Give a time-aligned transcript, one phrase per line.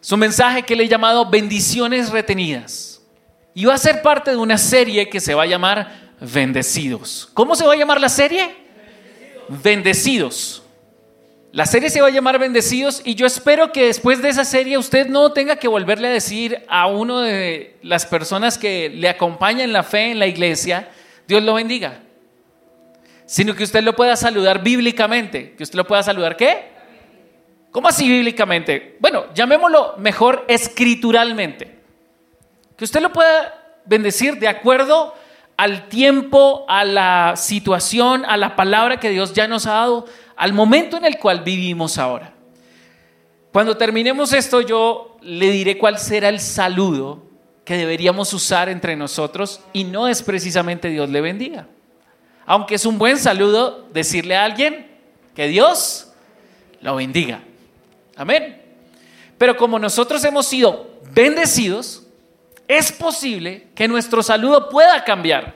[0.00, 3.02] Su mensaje que le he llamado bendiciones retenidas.
[3.54, 7.28] Y va a ser parte de una serie que se va a llamar Bendecidos.
[7.34, 8.56] ¿Cómo se va a llamar la serie?
[9.48, 10.62] Bendecidos.
[11.52, 14.78] La serie se va a llamar Bendecidos y yo espero que después de esa serie
[14.78, 19.62] usted no tenga que volverle a decir a uno de las personas que le acompañan
[19.62, 20.88] en la fe en la iglesia,
[21.26, 22.00] Dios lo bendiga.
[23.26, 25.54] Sino que usted lo pueda saludar bíblicamente.
[25.56, 26.77] Que usted lo pueda saludar ¿qué?
[27.78, 28.96] ¿Cómo así bíblicamente?
[28.98, 31.78] Bueno, llamémoslo mejor escrituralmente.
[32.76, 35.14] Que usted lo pueda bendecir de acuerdo
[35.56, 40.54] al tiempo, a la situación, a la palabra que Dios ya nos ha dado, al
[40.54, 42.32] momento en el cual vivimos ahora.
[43.52, 47.22] Cuando terminemos esto, yo le diré cuál será el saludo
[47.64, 51.68] que deberíamos usar entre nosotros y no es precisamente Dios le bendiga.
[52.44, 54.90] Aunque es un buen saludo decirle a alguien
[55.36, 56.12] que Dios
[56.80, 57.42] lo bendiga.
[58.18, 58.60] Amén.
[59.38, 62.02] Pero como nosotros hemos sido bendecidos,
[62.66, 65.54] es posible que nuestro saludo pueda cambiar.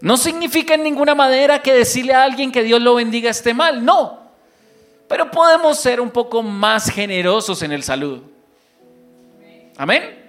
[0.00, 3.84] No significa en ninguna manera que decirle a alguien que Dios lo bendiga esté mal,
[3.84, 4.24] no.
[5.08, 8.24] Pero podemos ser un poco más generosos en el saludo.
[9.76, 10.22] Amén.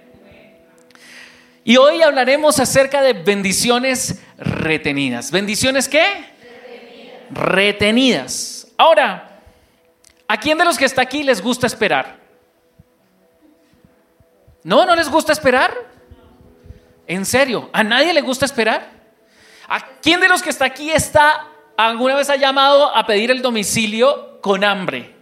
[1.64, 5.32] Y hoy hablaremos acerca de bendiciones retenidas.
[5.32, 6.04] ¿Bendiciones qué?
[6.40, 7.52] Retenidas.
[7.54, 8.68] retenidas.
[8.76, 9.25] Ahora,
[10.28, 12.18] ¿A quién de los que está aquí les gusta esperar?
[14.64, 14.84] ¿No?
[14.84, 15.72] ¿No les gusta esperar?
[17.06, 17.70] ¿En serio?
[17.72, 18.90] ¿A nadie le gusta esperar?
[19.68, 23.42] ¿A quién de los que está aquí está alguna vez ha llamado a pedir el
[23.42, 25.14] domicilio con hambre?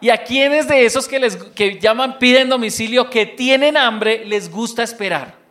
[0.00, 4.50] ¿Y a quiénes de esos que les que llaman piden domicilio que tienen hambre les
[4.50, 5.43] gusta esperar?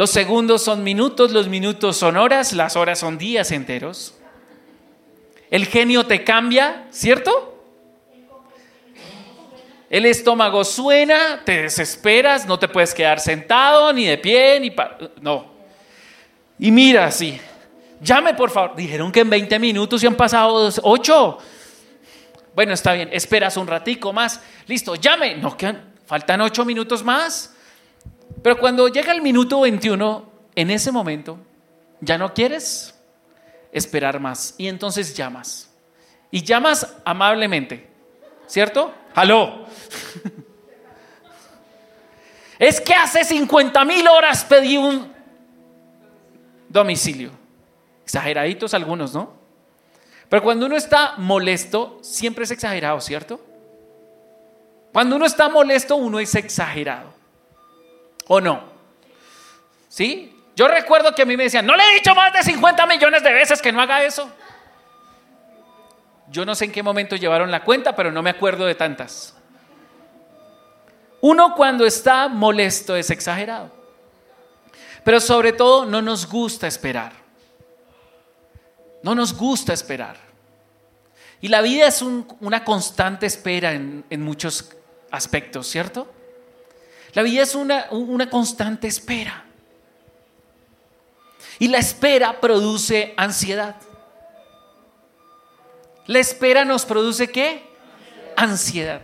[0.00, 4.14] Los segundos son minutos, los minutos son horas, las horas son días enteros.
[5.50, 7.62] El genio te cambia, ¿cierto?
[9.90, 14.74] El estómago suena, te desesperas, no te puedes quedar sentado, ni de pie, ni...
[15.20, 15.52] no.
[16.58, 17.38] Y mira así,
[18.00, 18.74] llame por favor.
[18.74, 21.38] Dijeron que en 20 minutos y han pasado 8.
[22.54, 24.40] Bueno, está bien, esperas un ratico más.
[24.66, 25.34] Listo, llame.
[25.34, 27.54] No, quedan, faltan 8 minutos más.
[28.42, 31.38] Pero cuando llega el minuto 21, en ese momento,
[32.00, 32.94] ya no quieres
[33.72, 34.54] esperar más.
[34.56, 35.70] Y entonces llamas.
[36.30, 37.88] Y llamas amablemente.
[38.46, 38.92] ¿Cierto?
[39.14, 39.66] ¡Aló!
[42.58, 45.12] es que hace 50 mil horas pedí un
[46.68, 47.30] domicilio.
[48.04, 49.38] Exageraditos algunos, ¿no?
[50.28, 53.40] Pero cuando uno está molesto, siempre es exagerado, ¿cierto?
[54.92, 57.19] Cuando uno está molesto, uno es exagerado.
[58.32, 58.62] ¿O no?
[59.88, 60.40] ¿Sí?
[60.54, 63.24] Yo recuerdo que a mí me decían, no le he dicho más de 50 millones
[63.24, 64.30] de veces que no haga eso.
[66.28, 69.34] Yo no sé en qué momento llevaron la cuenta, pero no me acuerdo de tantas.
[71.20, 73.72] Uno cuando está molesto es exagerado.
[75.02, 77.10] Pero sobre todo no nos gusta esperar.
[79.02, 80.16] No nos gusta esperar.
[81.40, 84.70] Y la vida es una constante espera en, en muchos
[85.10, 86.19] aspectos, ¿cierto?
[87.12, 89.44] La vida es una, una constante espera.
[91.58, 93.76] Y la espera produce ansiedad.
[96.06, 97.62] La espera nos produce qué?
[98.36, 99.02] Ansiedad.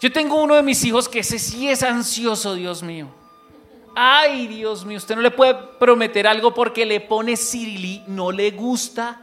[0.00, 3.08] Yo tengo uno de mis hijos que ese sí es ansioso, Dios mío.
[3.94, 8.50] Ay, Dios mío, usted no le puede prometer algo porque le pone Sirili, no le
[8.50, 9.22] gusta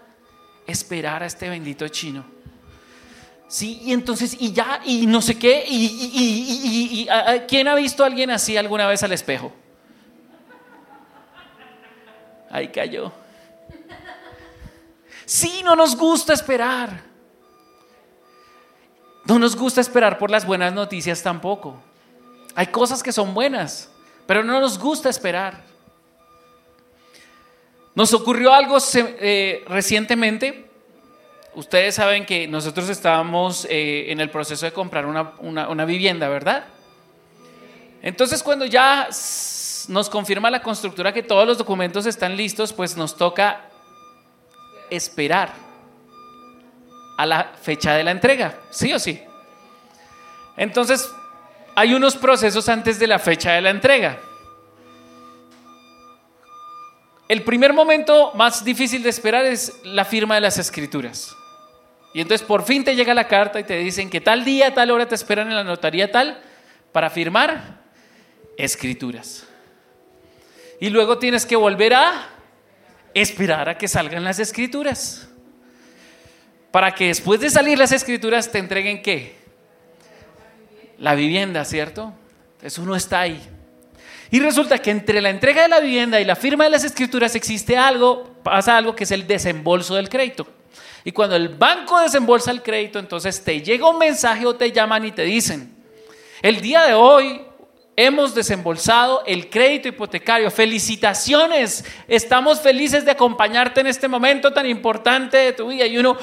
[0.66, 2.24] esperar a este bendito chino.
[3.51, 7.07] Sí, y entonces, y ya, y no sé qué, y, y, y,
[7.50, 9.51] ¿quién ha visto a alguien así alguna vez al espejo?
[12.50, 13.11] Ahí cayó.
[15.25, 17.01] Sí, no nos gusta esperar.
[19.25, 21.75] No nos gusta esperar por las buenas noticias tampoco.
[22.56, 23.91] Hay cosas que son buenas,
[24.28, 25.61] pero no nos gusta esperar.
[27.95, 30.71] Nos ocurrió algo eh, recientemente
[31.56, 36.66] ustedes saben que nosotros estábamos eh, en el proceso de comprar una, vivienda, ¿verdad?
[38.02, 39.08] Entonces cuando ya
[39.87, 43.61] nos confirma la constructora que todos los documentos están listos, pues nos toca
[44.90, 45.53] esperar
[47.17, 49.22] a la fecha de la entrega, sí o sí.
[50.58, 51.09] Entonces,
[51.76, 54.20] hay unos procesos antes de la fecha de la entrega.
[57.28, 61.35] El primer momento más difícil de esperar es la firma de las escrituras.
[62.13, 64.91] Y entonces por fin te llega la carta y te dicen que tal día, tal
[64.91, 66.41] hora te esperan en la notaría tal
[66.91, 67.79] para firmar
[68.58, 69.47] escrituras.
[70.79, 72.28] Y luego tienes que volver a
[73.13, 75.28] esperar a que salgan las escrituras.
[76.72, 79.35] para que después de salir las escrituras te entreguen qué?
[80.97, 82.14] La vivienda, ¿cierto?
[82.53, 83.41] Entonces uno está ahí.
[84.29, 87.35] Y resulta que entre la entrega de la vivienda y la firma de las escrituras
[87.35, 90.47] existe algo, pasa algo que es el desembolso del crédito.
[91.03, 95.06] Y cuando el banco desembolsa el crédito, entonces te llega un mensaje o te llaman
[95.06, 95.76] y te dicen,
[96.42, 97.42] el día de hoy
[97.96, 100.50] hemos desembolsado el crédito hipotecario.
[100.50, 105.86] Felicitaciones, estamos felices de acompañarte en este momento tan importante de tu vida.
[105.86, 106.18] Y uno,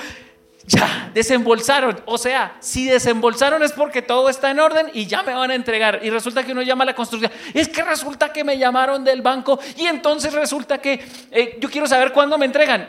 [0.65, 2.01] ya, desembolsaron.
[2.07, 5.55] O sea, si desembolsaron es porque todo está en orden y ya me van a
[5.55, 6.01] entregar.
[6.03, 7.33] Y resulta que uno llama a la construcción.
[7.55, 11.87] Es que resulta que me llamaron del banco y entonces resulta que eh, yo quiero
[11.87, 12.89] saber cuándo me entregan.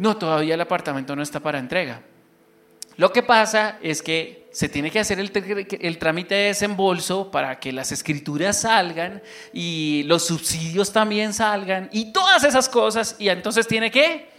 [0.00, 2.00] No, todavía el apartamento no está para entrega.
[2.96, 7.70] Lo que pasa es que se tiene que hacer el, trámite de desembolso para que
[7.70, 13.16] las escrituras salgan y los subsidios también salgan y todas esas cosas.
[13.18, 14.30] Y entonces tiene que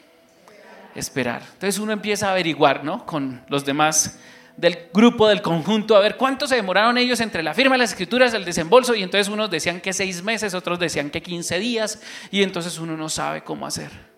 [0.96, 1.44] esperar.
[1.54, 3.06] Entonces uno empieza a averiguar, ¿no?
[3.06, 4.18] Con los demás
[4.58, 8.34] del grupo, del conjunto, a ver cuánto se demoraron ellos entre la firma las escrituras,
[8.34, 12.42] el desembolso, y entonces unos decían que seis meses, otros decían que quince días, y
[12.42, 14.11] entonces uno no sabe cómo hacer.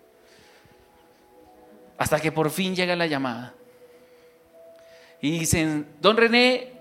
[1.98, 3.54] Hasta que por fin llega la llamada.
[5.20, 6.72] Y dicen, don René,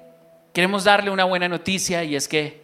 [0.52, 2.64] queremos darle una buena noticia, y es que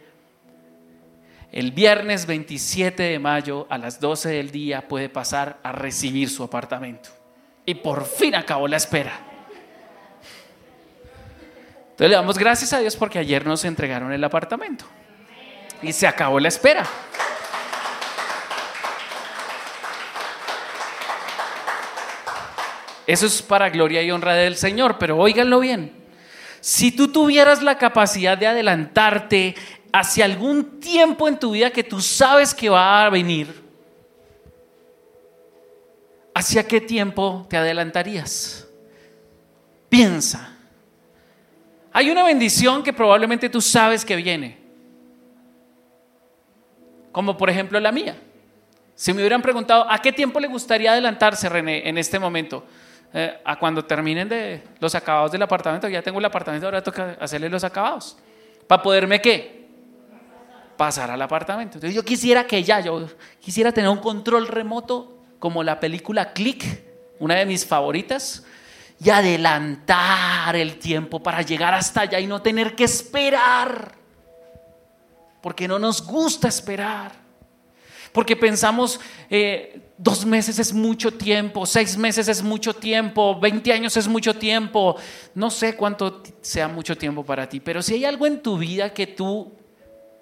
[1.52, 6.44] el viernes 27 de mayo a las 12 del día puede pasar a recibir su
[6.44, 7.10] apartamento.
[7.66, 9.18] Y por fin acabó la espera.
[11.90, 14.84] Entonces le damos gracias a Dios porque ayer nos entregaron el apartamento.
[15.82, 16.86] Y se acabó la espera.
[23.10, 25.90] Eso es para gloria y honra del Señor, pero óiganlo bien.
[26.60, 29.56] Si tú tuvieras la capacidad de adelantarte
[29.92, 33.64] hacia algún tiempo en tu vida que tú sabes que va a venir,
[36.32, 38.68] ¿hacia qué tiempo te adelantarías?
[39.88, 40.56] Piensa.
[41.92, 44.56] Hay una bendición que probablemente tú sabes que viene,
[47.10, 48.16] como por ejemplo la mía.
[48.94, 52.64] Si me hubieran preguntado, ¿a qué tiempo le gustaría adelantarse, René, en este momento?
[53.12, 57.16] Eh, a cuando terminen de los acabados del apartamento, ya tengo el apartamento, ahora toca
[57.20, 58.16] hacerle los acabados.
[58.68, 59.68] ¿Para poderme qué?
[60.76, 61.78] Pasar al apartamento.
[61.78, 63.08] Entonces yo quisiera que ya, yo
[63.40, 66.64] quisiera tener un control remoto como la película Click,
[67.18, 68.44] una de mis favoritas,
[69.02, 73.92] y adelantar el tiempo para llegar hasta allá y no tener que esperar,
[75.42, 77.12] porque no nos gusta esperar,
[78.12, 83.96] porque pensamos eh, dos meses es mucho tiempo, seis meses es mucho tiempo, 20 años
[83.96, 84.96] es mucho tiempo,
[85.34, 88.92] no sé cuánto sea mucho tiempo para ti, pero si hay algo en tu vida
[88.92, 89.52] que tú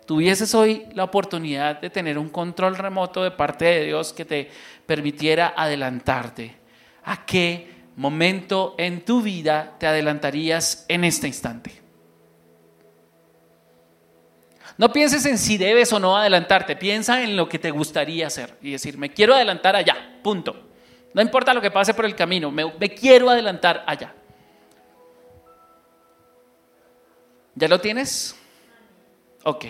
[0.06, 4.50] tuvieses hoy la oportunidad de tener un control remoto de parte de Dios que te
[4.87, 6.56] permitiera adelantarte,
[7.05, 11.88] ¿a qué momento en tu vida te adelantarías en este instante?
[14.79, 18.57] No pienses en si debes o no adelantarte, piensa en lo que te gustaría hacer
[18.63, 20.69] y decir, me quiero adelantar allá, punto.
[21.13, 24.15] No importa lo que pase por el camino, me, quiero adelantar allá.
[27.57, 28.37] ¿Ya lo tienes?
[29.43, 29.65] Ok.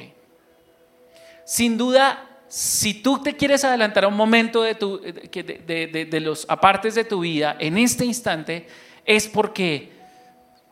[1.46, 6.94] Sin duda, si tú te quieres adelantar a un momento de, tu, de, los apartes
[6.94, 8.68] de tu vida en este instante,
[9.06, 9.90] es porque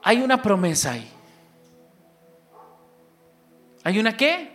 [0.02, 1.15] hay una promesa ahí.
[3.86, 4.50] ¿Hay una qué?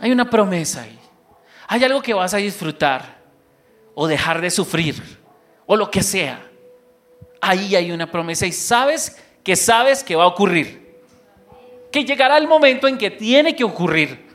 [0.00, 0.98] Hay una promesa ahí.
[1.68, 3.18] Hay algo que vas a disfrutar
[3.94, 5.20] o dejar de sufrir
[5.66, 6.44] o lo que sea.
[7.40, 10.98] Ahí hay una promesa y sabes que sabes que va a ocurrir.
[11.92, 14.26] Que llegará el momento en que tiene que ocurrir.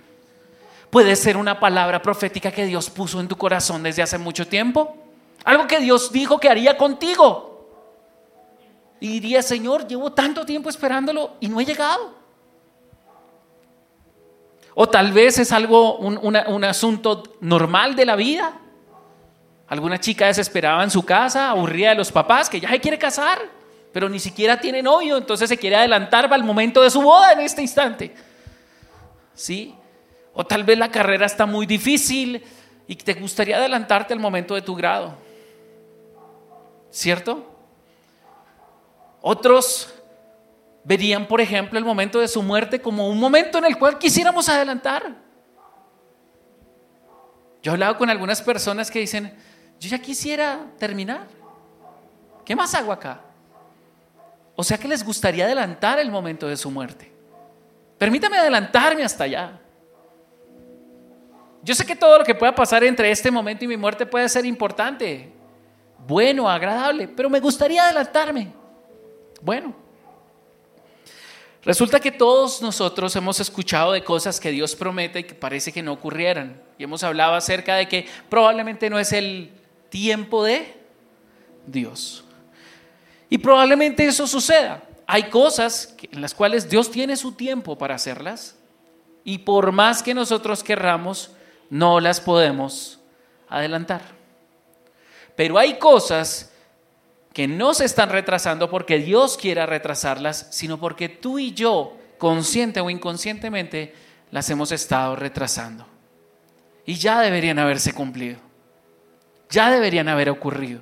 [0.89, 4.95] Puede ser una palabra profética que Dios puso en tu corazón desde hace mucho tiempo.
[5.43, 7.67] Algo que Dios dijo que haría contigo.
[9.01, 12.18] Y diría, Señor, llevo tanto tiempo esperándolo y no he llegado.
[14.75, 18.53] O tal vez es algo, un, asunto normal de la vida.
[19.67, 23.39] Alguna chica desesperada en su casa, aburrida de los papás, que ya se quiere casar,
[23.91, 27.41] pero ni siquiera tiene novio, entonces se quiere adelantar el momento de su boda en
[27.41, 28.13] este instante.
[29.33, 29.75] ¿Sí?
[30.33, 32.43] O tal vez la carrera está muy difícil
[32.87, 35.13] y te gustaría adelantarte al momento de tu grado.
[36.89, 37.45] ¿Cierto?
[39.21, 39.93] Otros
[40.89, 44.49] verían, por ejemplo, el momento de su muerte como un momento en el cual quisiéramos
[44.49, 45.17] adelantar.
[47.61, 49.31] Yo he hablado con algunas personas que dicen,
[49.79, 51.27] yo ya quisiera terminar.
[52.43, 53.21] ¿Qué más hago acá?
[54.55, 57.13] O sea que les gustaría adelantar el momento de su muerte.
[57.99, 59.61] Permítame adelantarme hasta allá.
[61.61, 64.27] Yo sé que todo lo que pueda pasar entre este momento y mi muerte puede
[64.27, 65.31] ser importante,
[66.07, 68.51] bueno, agradable, pero me gustaría adelantarme.
[69.39, 69.88] Bueno,
[71.63, 75.83] resulta que todos nosotros hemos escuchado de cosas que Dios promete y que parece que
[75.83, 76.61] no ocurrieran.
[76.77, 79.51] Y hemos hablado acerca de que probablemente no es el
[79.89, 80.75] tiempo de
[81.65, 82.23] Dios.
[83.29, 84.83] Y probablemente eso suceda.
[85.05, 88.55] Hay cosas en las cuales Dios tiene su tiempo para hacerlas
[89.23, 91.31] y por más que nosotros querramos,
[91.69, 92.99] no las podemos
[93.47, 94.01] adelantar.
[95.35, 96.51] Pero hay cosas
[97.33, 102.81] que no se están retrasando porque Dios quiera retrasarlas, sino porque tú y yo, consciente
[102.81, 103.93] o inconscientemente,
[104.31, 105.85] las hemos estado retrasando.
[106.85, 108.39] Y ya deberían haberse cumplido.
[109.49, 110.81] Ya deberían haber ocurrido.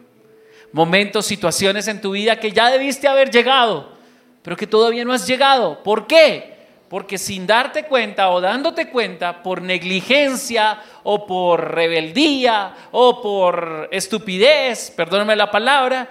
[0.72, 3.94] Momentos, situaciones en tu vida que ya debiste haber llegado,
[4.42, 5.82] pero que todavía no has llegado.
[5.84, 6.58] ¿Por qué?
[6.90, 14.92] Porque sin darte cuenta o dándote cuenta por negligencia o por rebeldía o por estupidez,
[14.92, 16.10] perdóname la palabra,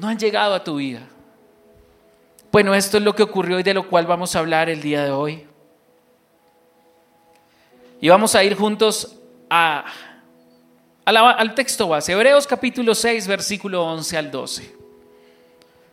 [0.00, 1.02] no han llegado a tu vida.
[2.50, 5.04] Bueno, esto es lo que ocurrió y de lo cual vamos a hablar el día
[5.04, 5.46] de hoy.
[8.00, 9.16] Y vamos a ir juntos
[9.50, 9.84] a,
[11.04, 14.74] al texto base, Hebreos capítulo 6, versículo 11 al 12.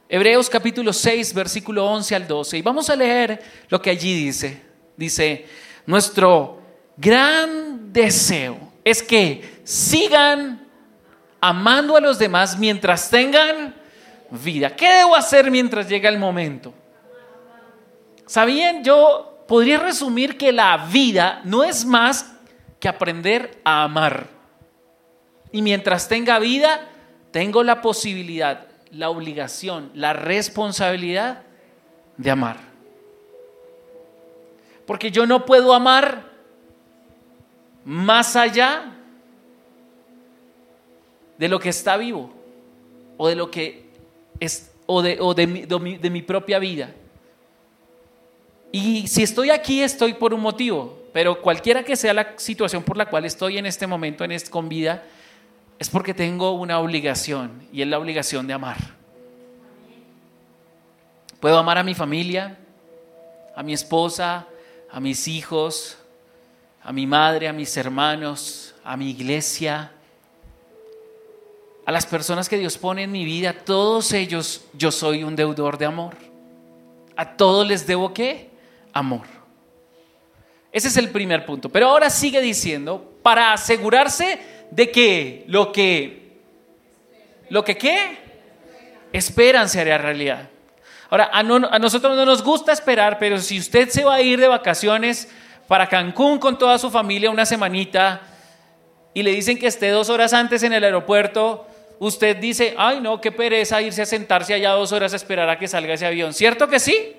[0.07, 2.57] Hebreos capítulo 6, versículo 11 al 12.
[2.59, 4.61] Y vamos a leer lo que allí dice.
[4.95, 5.45] Dice,
[5.85, 6.61] nuestro
[6.95, 10.65] gran deseo es que sigan
[11.41, 13.75] amando a los demás mientras tengan
[14.31, 14.75] vida.
[14.75, 16.73] ¿Qué debo hacer mientras llega el momento?
[18.25, 18.83] ¿Sabían?
[18.83, 22.33] Yo podría resumir que la vida no es más
[22.79, 24.27] que aprender a amar.
[25.51, 26.89] Y mientras tenga vida,
[27.31, 31.43] tengo la posibilidad la obligación, la responsabilidad
[32.17, 32.57] de amar.
[34.85, 36.23] Porque yo no puedo amar
[37.83, 38.93] más allá
[41.37, 42.31] de lo que está vivo
[43.17, 43.86] o de lo que
[44.39, 45.65] es o de, o de, mi,
[45.97, 46.93] de mi propia vida.
[48.71, 52.97] Y si estoy aquí, estoy por un motivo, pero cualquiera que sea la situación por
[52.97, 55.03] la cual estoy en este momento, en este, con vida,
[55.79, 58.77] es porque tengo una obligación y es la obligación de amar.
[61.39, 62.57] Puedo amar a mi familia,
[63.55, 64.47] a mi esposa,
[64.91, 65.97] a mis hijos,
[66.83, 69.91] a mi madre, a mis hermanos, a mi iglesia,
[71.87, 75.77] a las personas que Dios pone en mi vida, todos ellos yo soy un deudor
[75.77, 76.17] de amor.
[77.15, 78.49] A todos les debo qué?
[78.91, 79.25] Amor.
[80.69, 81.69] Ese es el primer punto.
[81.69, 84.37] Pero ahora sigue diciendo, para asegurarse
[84.69, 86.41] de que lo que,
[87.47, 88.17] lo que qué,
[89.13, 90.49] esperan se hará realidad.
[91.09, 94.41] Ahora, a, a nosotros no nos gusta esperar, pero si usted se va a ir
[94.41, 95.29] de vacaciones
[95.69, 98.23] para Cancún con toda su familia una semanita
[99.13, 101.65] y le dicen que esté dos horas antes en el aeropuerto,
[101.99, 105.57] usted dice, ay no, qué pereza irse a sentarse allá dos horas a esperar a
[105.57, 106.33] que salga ese avión.
[106.33, 107.15] ¿Cierto que sí?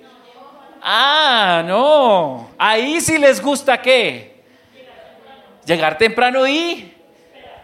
[0.81, 2.51] Ah, no.
[2.57, 4.39] Ahí sí les gusta qué.
[5.65, 6.93] Llegar temprano y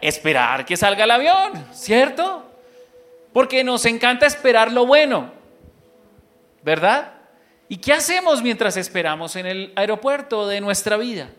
[0.02, 2.44] esperar que salga el avión, ¿cierto?
[3.34, 5.32] Porque nos encanta esperar lo bueno,
[6.62, 7.14] ¿verdad?
[7.68, 11.30] ¿Y qué hacemos mientras esperamos en el aeropuerto de nuestra vida?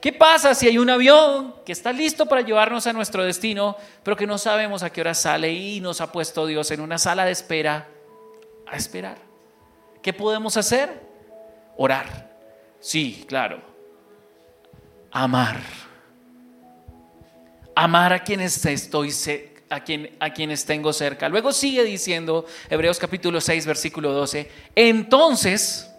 [0.00, 4.16] ¿Qué pasa si hay un avión que está listo para llevarnos a nuestro destino, pero
[4.16, 7.24] que no sabemos a qué hora sale y nos ha puesto Dios en una sala
[7.24, 7.86] de espera
[8.66, 9.18] a esperar?
[10.02, 11.02] ¿Qué podemos hacer?
[11.76, 12.30] Orar.
[12.80, 13.60] Sí, claro.
[15.10, 15.60] Amar
[17.80, 19.10] amar a quienes estoy
[19.70, 21.28] a, quien, a quienes tengo cerca.
[21.28, 25.90] Luego sigue diciendo Hebreos capítulo 6, versículo 12, entonces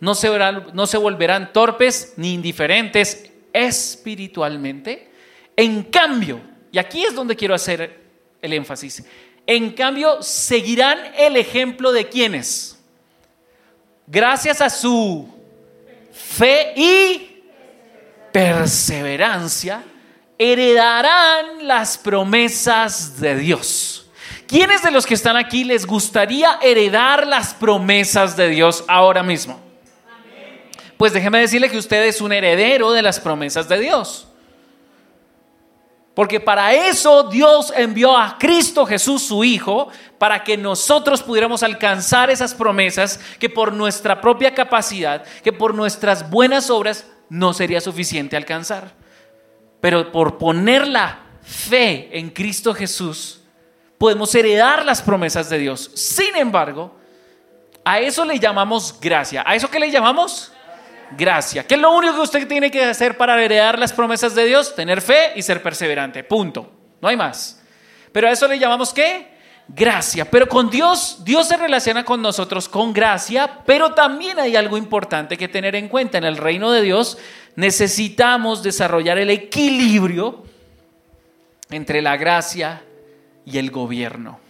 [0.00, 0.28] no se,
[0.72, 5.10] no se volverán torpes ni indiferentes espiritualmente.
[5.56, 6.40] En cambio,
[6.72, 8.00] y aquí es donde quiero hacer
[8.40, 9.04] el énfasis,
[9.46, 12.78] en cambio seguirán el ejemplo de quienes,
[14.06, 15.28] gracias a su
[16.12, 17.42] fe y
[18.32, 19.82] perseverancia,
[20.38, 24.08] heredarán las promesas de Dios.
[24.46, 29.69] ¿Quiénes de los que están aquí les gustaría heredar las promesas de Dios ahora mismo?
[31.00, 34.28] Pues déjeme decirle que usted es un heredero de las promesas de Dios.
[36.12, 39.88] Porque para eso Dios envió a Cristo Jesús, su Hijo,
[40.18, 46.28] para que nosotros pudiéramos alcanzar esas promesas que por nuestra propia capacidad, que por nuestras
[46.28, 48.92] buenas obras, no sería suficiente alcanzar.
[49.80, 53.40] Pero por poner la fe en Cristo Jesús,
[53.96, 55.92] podemos heredar las promesas de Dios.
[55.94, 56.94] Sin embargo,
[57.86, 59.42] a eso le llamamos gracia.
[59.46, 60.52] ¿A eso qué le llamamos?
[61.16, 61.66] Gracia.
[61.66, 64.74] ¿Qué es lo único que usted tiene que hacer para heredar las promesas de Dios?
[64.74, 66.24] Tener fe y ser perseverante.
[66.24, 66.70] Punto.
[67.00, 67.62] No hay más.
[68.12, 69.28] Pero a eso le llamamos qué?
[69.68, 70.24] Gracia.
[70.30, 75.36] Pero con Dios, Dios se relaciona con nosotros con gracia, pero también hay algo importante
[75.36, 76.18] que tener en cuenta.
[76.18, 77.18] En el reino de Dios
[77.56, 80.44] necesitamos desarrollar el equilibrio
[81.70, 82.82] entre la gracia
[83.44, 84.40] y el gobierno.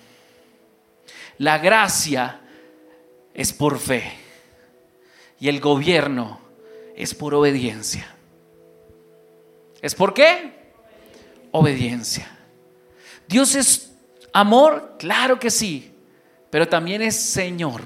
[1.39, 2.41] La gracia
[3.35, 4.13] es por fe
[5.39, 6.41] y el gobierno
[7.03, 8.07] es por obediencia.
[9.81, 10.73] ¿Es por qué?
[11.51, 12.31] Obediencia.
[13.27, 13.93] Dios es
[14.33, 15.93] amor, claro que sí,
[16.51, 17.83] pero también es Señor.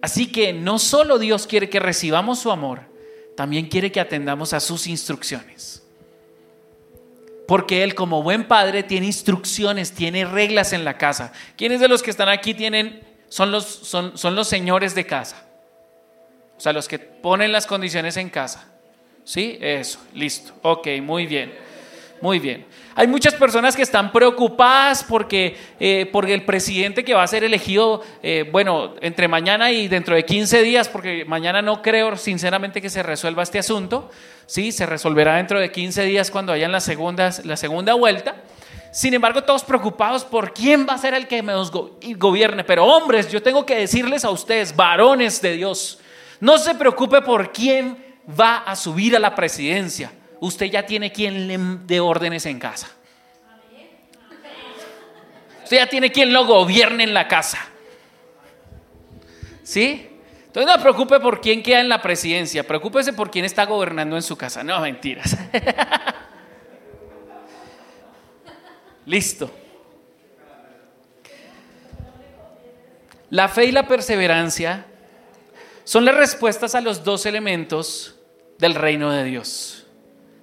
[0.00, 2.82] Así que no solo Dios quiere que recibamos su amor,
[3.36, 5.82] también quiere que atendamos a sus instrucciones.
[7.48, 11.32] Porque Él como buen padre tiene instrucciones, tiene reglas en la casa.
[11.56, 15.49] ¿Quiénes de los que están aquí tienen, son los, son, son los señores de casa?
[16.60, 18.68] O sea, los que ponen las condiciones en casa.
[19.24, 19.56] ¿Sí?
[19.62, 20.52] Eso, listo.
[20.60, 21.54] Ok, muy bien.
[22.20, 22.66] Muy bien.
[22.94, 27.44] Hay muchas personas que están preocupadas porque, eh, porque el presidente que va a ser
[27.44, 32.82] elegido, eh, bueno, entre mañana y dentro de 15 días, porque mañana no creo sinceramente
[32.82, 34.10] que se resuelva este asunto,
[34.44, 38.36] sí, se resolverá dentro de 15 días cuando hayan las segundas, la segunda vuelta.
[38.92, 42.64] Sin embargo, todos preocupados por quién va a ser el que nos gobierne.
[42.64, 46.00] Pero hombres, yo tengo que decirles a ustedes, varones de Dios,
[46.40, 51.46] no se preocupe por quién va a subir a la presidencia usted ya tiene quien
[51.46, 52.90] le dé órdenes en casa.
[55.62, 57.58] Usted ya tiene quien lo gobierne en la casa.
[59.62, 60.08] ¿Sí?
[60.46, 64.16] Entonces no se preocupe por quién queda en la presidencia, preocúpese por quién está gobernando
[64.16, 64.64] en su casa.
[64.64, 65.36] No, mentiras.
[69.06, 69.48] Listo.
[73.28, 74.86] La fe y la perseverancia
[75.90, 78.14] son las respuestas a los dos elementos
[78.60, 79.88] del reino de Dios.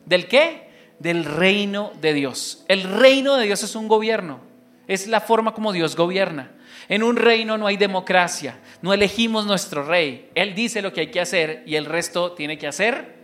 [0.06, 0.68] ¿Del qué?
[1.00, 2.66] Del reino de Dios.
[2.68, 4.42] El reino de Dios es un gobierno.
[4.88, 6.52] Es la forma como Dios gobierna.
[6.90, 8.60] En un reino no hay democracia.
[8.82, 10.30] No elegimos nuestro rey.
[10.36, 13.16] Él dice lo que hay que hacer y el resto tiene que hacer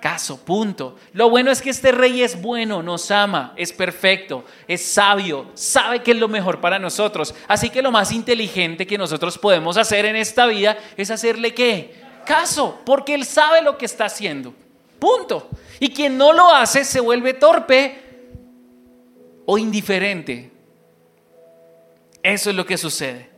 [0.00, 0.96] caso, punto.
[1.12, 6.02] Lo bueno es que este rey es bueno, nos ama, es perfecto, es sabio, sabe
[6.02, 7.34] que es lo mejor para nosotros.
[7.46, 11.94] Así que lo más inteligente que nosotros podemos hacer en esta vida es hacerle qué?
[12.24, 14.54] Caso, porque él sabe lo que está haciendo.
[14.98, 15.48] Punto.
[15.78, 17.98] Y quien no lo hace se vuelve torpe
[19.46, 20.50] o indiferente.
[22.22, 23.30] Eso es lo que sucede.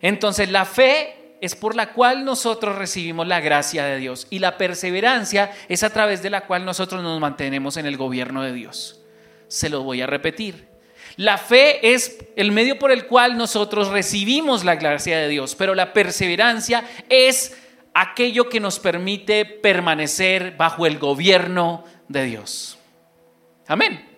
[0.00, 4.56] Entonces la fe es por la cual nosotros recibimos la gracia de Dios y la
[4.56, 9.00] perseverancia es a través de la cual nosotros nos mantenemos en el gobierno de Dios.
[9.48, 10.68] Se lo voy a repetir.
[11.16, 15.74] La fe es el medio por el cual nosotros recibimos la gracia de Dios, pero
[15.74, 17.56] la perseverancia es
[17.92, 22.78] aquello que nos permite permanecer bajo el gobierno de Dios.
[23.66, 24.08] Amén.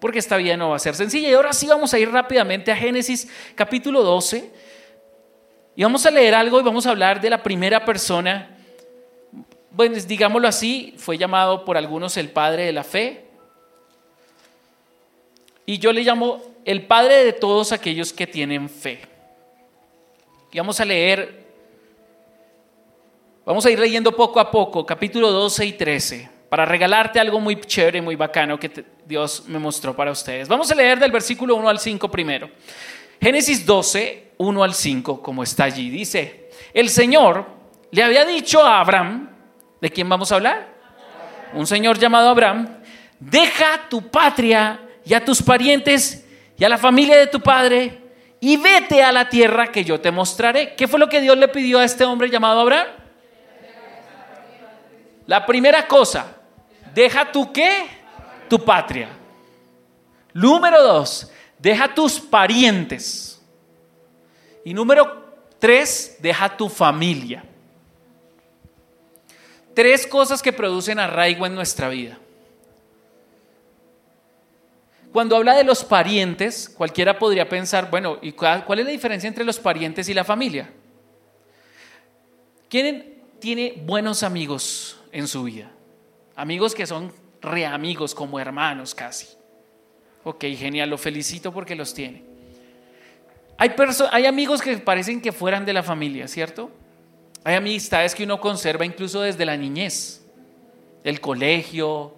[0.00, 1.28] Porque esta vida no va a ser sencilla.
[1.28, 4.63] Y ahora sí vamos a ir rápidamente a Génesis capítulo 12.
[5.76, 8.56] Y vamos a leer algo y vamos a hablar de la primera persona.
[9.70, 13.24] Bueno, digámoslo así, fue llamado por algunos el padre de la fe.
[15.66, 19.00] Y yo le llamo el padre de todos aquellos que tienen fe.
[20.52, 21.44] Y vamos a leer
[23.46, 27.60] Vamos a ir leyendo poco a poco, capítulo 12 y 13, para regalarte algo muy
[27.60, 30.48] chévere, muy bacano que Dios me mostró para ustedes.
[30.48, 32.48] Vamos a leer del versículo 1 al 5 primero.
[33.20, 37.46] Génesis 12, 1 al 5, como está allí, dice, el Señor
[37.90, 39.30] le había dicho a Abraham,
[39.80, 40.74] ¿de quién vamos a hablar?
[41.52, 42.68] Un señor llamado Abraham,
[43.20, 46.26] deja tu patria y a tus parientes
[46.58, 48.02] y a la familia de tu padre
[48.40, 50.74] y vete a la tierra que yo te mostraré.
[50.74, 52.88] ¿Qué fue lo que Dios le pidió a este hombre llamado Abraham?
[55.26, 56.36] La primera cosa,
[56.92, 57.86] deja tu qué?
[58.48, 59.08] Tu patria.
[60.32, 63.33] Número dos, deja tus parientes.
[64.64, 67.44] Y número tres, deja tu familia.
[69.74, 72.18] Tres cosas que producen arraigo en nuestra vida.
[75.12, 79.44] Cuando habla de los parientes, cualquiera podría pensar, bueno, ¿y cuál, es la diferencia entre
[79.44, 80.72] los parientes y la familia?
[82.68, 84.98] ¿Quién tiene buenos amigos?
[85.14, 85.70] en su vida.
[86.34, 89.28] Amigos que son reamigos, como hermanos casi.
[90.24, 92.33] Ok, genial, lo felicito porque los tiene.
[93.58, 93.72] Hay,
[94.10, 96.70] hay amigos que parecen que fueran de la familia, ¿cierto?
[97.44, 100.24] Hay amistades que uno conserva incluso desde la niñez,
[101.04, 102.14] el colegio,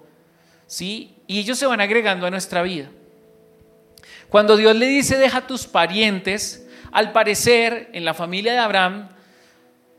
[0.66, 1.16] ¿sí?
[1.27, 2.90] Y ellos se van agregando a nuestra vida.
[4.29, 9.09] Cuando Dios le dice, deja tus parientes, al parecer en la familia de Abraham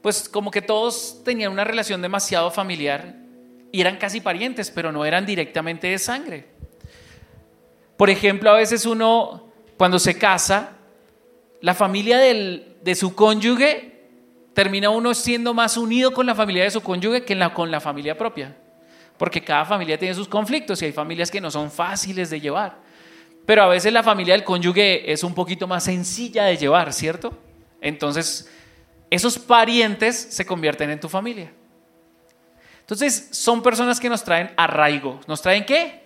[0.08, 3.16] pues como que todos tenían una relación demasiado familiar
[3.74, 6.46] y eran casi parientes, pero no eran directamente de sangre.
[7.98, 10.77] Por ejemplo, a veces uno, cuando se casa,
[11.62, 13.98] la familia de su cónyuge
[14.54, 18.18] termina uno siendo más unido con la familia de su cónyuge que con la familia
[18.18, 18.56] propia.
[19.18, 22.78] Porque cada familia tiene sus conflictos y hay familias que no son fáciles de llevar.
[23.46, 27.38] Pero a veces la familia del cónyuge es un poquito más sencilla de llevar, ¿cierto?
[27.82, 28.52] Entonces,
[29.10, 31.52] esos parientes se convierten en tu familia.
[32.82, 35.20] Entonces, son personas que nos traen arraigo.
[35.28, 36.04] ¿Nos traen qué?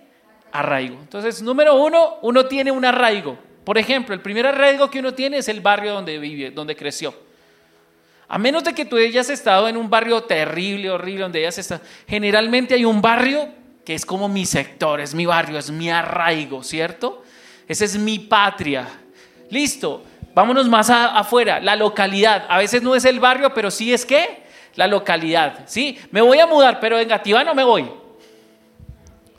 [0.51, 0.97] Arraigo.
[0.99, 3.37] Entonces, número uno, uno tiene un arraigo.
[3.63, 7.13] Por ejemplo, el primer arraigo que uno tiene es el barrio donde vive, donde creció.
[8.27, 11.81] A menos de que tú hayas estado en un barrio terrible, horrible, donde hayas estado.
[12.07, 13.49] Generalmente hay un barrio
[13.83, 17.23] que es como mi sector, es mi barrio, es mi arraigo, ¿cierto?
[17.67, 18.87] Esa es mi patria.
[19.49, 22.45] Listo, vámonos más afuera, la localidad.
[22.47, 24.43] A veces no es el barrio, pero sí es que
[24.75, 25.63] la localidad.
[25.67, 25.99] ¿Sí?
[26.11, 27.89] Me voy a mudar, pero en Gativa no me voy.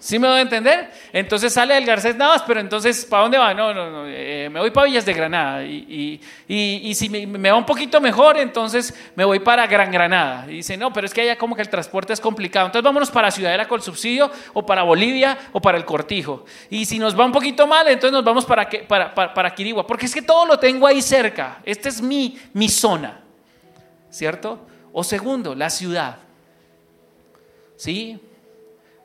[0.03, 0.91] ¿Sí me voy a entender?
[1.13, 3.55] Entonces sale del Garcés Navas, pero entonces, ¿para dónde va?
[3.55, 5.63] No, no, no, eh, me voy para Villas de Granada.
[5.65, 6.21] Y,
[6.93, 10.47] si me, va un poquito mejor, entonces me voy para Gran Granada.
[10.49, 12.67] Y dice, no, pero es que allá como que el transporte es complicado.
[12.67, 16.47] Entonces vámonos para Ciudadela con subsidio, o para Bolivia, o para el Cortijo.
[16.69, 19.87] Y si nos va un poquito mal, entonces nos vamos para, para, para, para Quirigua.
[19.87, 21.61] Porque es que todo lo tengo ahí cerca.
[21.65, 23.21] Esta es mi, mi zona.
[24.11, 24.67] ¿Cierto?
[24.93, 26.17] O segundo, la ciudad.
[27.77, 28.19] ¿Sí?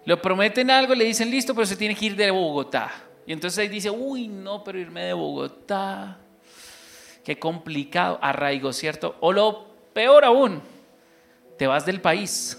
[0.07, 2.89] Le prometen algo, le dicen listo, pero se tiene que ir de Bogotá.
[3.25, 6.17] Y entonces ahí dice, uy, no, pero irme de Bogotá,
[7.25, 9.17] qué complicado, arraigo, ¿cierto?
[9.19, 10.61] O lo peor aún,
[11.57, 12.57] te vas del país.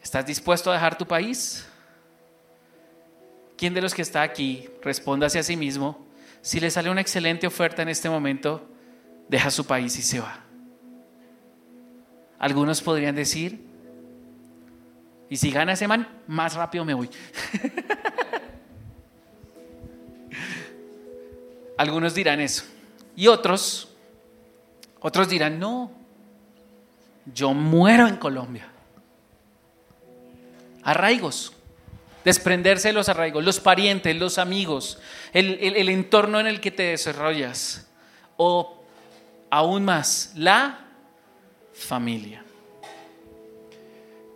[0.00, 1.66] ¿Estás dispuesto a dejar tu país?
[3.56, 6.06] ¿Quién de los que está aquí responda hacia sí mismo?
[6.42, 8.68] Si le sale una excelente oferta en este momento,
[9.28, 10.44] deja su país y se va.
[12.38, 13.71] Algunos podrían decir,
[15.32, 17.08] y si gana ese man, más rápido me voy.
[21.78, 22.64] Algunos dirán eso.
[23.16, 23.88] Y otros,
[25.00, 25.90] otros dirán, no,
[27.32, 28.68] yo muero en Colombia.
[30.82, 31.54] Arraigos,
[32.26, 35.00] desprenderse de los arraigos, los parientes, los amigos,
[35.32, 37.88] el, el entorno en el que te desarrollas.
[38.36, 38.84] O
[39.48, 40.88] aún más, la
[41.72, 42.44] familia.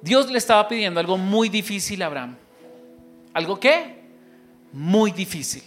[0.02, 2.36] Dios le estaba pidiendo algo muy difícil a Abraham.
[3.32, 4.00] ¿Algo qué?
[4.72, 5.62] Muy difícil.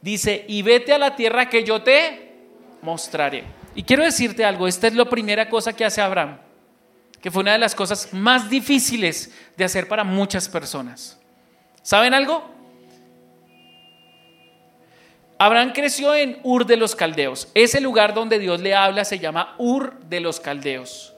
[0.00, 2.34] Dice, y vete a la tierra que yo te
[2.82, 3.44] mostraré.
[3.74, 6.38] Y quiero decirte algo, esta es la primera cosa que hace Abraham,
[7.22, 11.18] que fue una de las cosas más difíciles de hacer para muchas personas.
[11.82, 12.54] ¿Saben algo?
[15.38, 17.48] Abraham creció en Ur de los Caldeos.
[17.54, 21.13] Ese lugar donde Dios le habla se llama Ur de los Caldeos.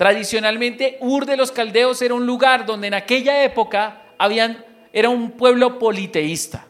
[0.00, 5.32] Tradicionalmente, Ur de los Caldeos era un lugar donde en aquella época habían, era un
[5.32, 6.66] pueblo politeísta.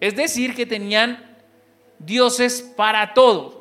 [0.00, 1.36] Es decir, que tenían
[1.98, 3.59] dioses para todo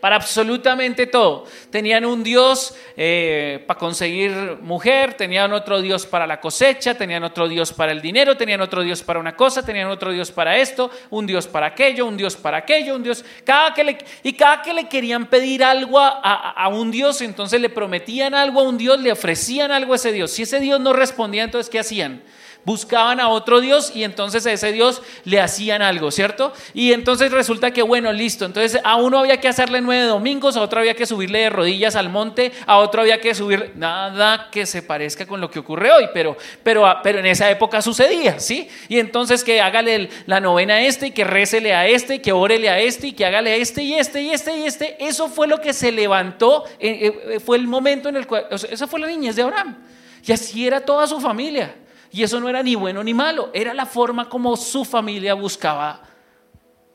[0.00, 1.44] para absolutamente todo.
[1.70, 7.48] Tenían un Dios eh, para conseguir mujer, tenían otro Dios para la cosecha, tenían otro
[7.48, 10.90] Dios para el dinero, tenían otro Dios para una cosa, tenían otro Dios para esto,
[11.10, 13.24] un Dios para aquello, un Dios para aquello, un Dios.
[13.44, 17.60] Cada que le, y cada que le querían pedir algo a, a un Dios, entonces
[17.60, 20.30] le prometían algo a un Dios, le ofrecían algo a ese Dios.
[20.30, 22.22] Si ese Dios no respondía, entonces ¿qué hacían?
[22.68, 26.52] Buscaban a otro Dios y entonces a ese Dios le hacían algo, ¿cierto?
[26.74, 30.60] Y entonces resulta que, bueno, listo, entonces a uno había que hacerle nueve domingos, a
[30.60, 34.66] otro había que subirle de rodillas al monte, a otro había que subir, nada que
[34.66, 38.68] se parezca con lo que ocurre hoy, pero, pero, pero en esa época sucedía, ¿sí?
[38.90, 42.32] Y entonces que hágale la novena a este y que récele a este y que
[42.32, 45.30] órele a este y que hágale a este y este y este y este, eso
[45.30, 49.00] fue lo que se levantó, eh, eh, fue el momento en el cual, esa fue
[49.00, 49.74] la niñez de Abraham.
[50.22, 51.74] Y así era toda su familia.
[52.10, 56.02] Y eso no era ni bueno ni malo, era la forma como su familia buscaba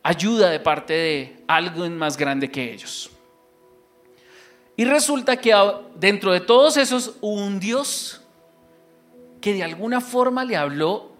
[0.01, 3.09] ayuda de parte de algo más grande que ellos.
[4.75, 5.55] Y resulta que
[5.95, 8.21] dentro de todos esos hubo un Dios
[9.39, 11.11] que de alguna forma le habló,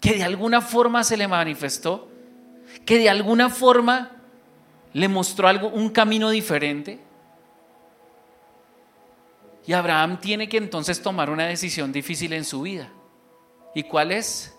[0.00, 2.08] que de alguna forma se le manifestó,
[2.84, 4.10] que de alguna forma
[4.92, 7.05] le mostró algo, un camino diferente.
[9.66, 12.88] Y Abraham tiene que entonces tomar una decisión difícil en su vida.
[13.74, 14.56] ¿Y cuál es?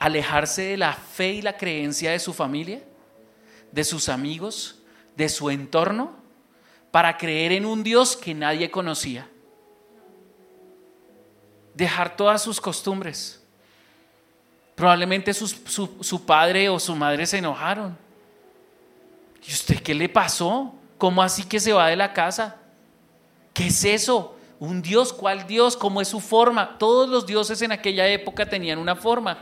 [0.00, 2.82] Alejarse de la fe y la creencia de su familia,
[3.70, 4.80] de sus amigos,
[5.16, 6.16] de su entorno,
[6.90, 9.28] para creer en un Dios que nadie conocía.
[11.74, 13.42] Dejar todas sus costumbres.
[14.74, 17.96] Probablemente su, su padre o su madre se enojaron.
[19.46, 20.74] ¿Y usted qué le pasó?
[20.98, 22.61] ¿Cómo así que se va de la casa?
[23.52, 24.36] ¿Qué es eso?
[24.58, 25.76] Un Dios, ¿cuál Dios?
[25.76, 26.78] ¿Cómo es su forma?
[26.78, 29.38] Todos los dioses en aquella época tenían una forma.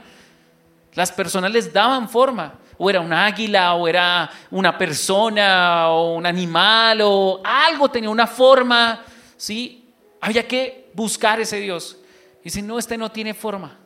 [0.94, 2.54] Las personas les daban forma.
[2.78, 8.26] O era un águila, o era una persona, o un animal, o algo tenía una
[8.26, 9.04] forma.
[9.36, 9.84] ¿sí?
[10.20, 11.98] Había que buscar ese Dios.
[12.44, 13.76] Si no, este no tiene forma.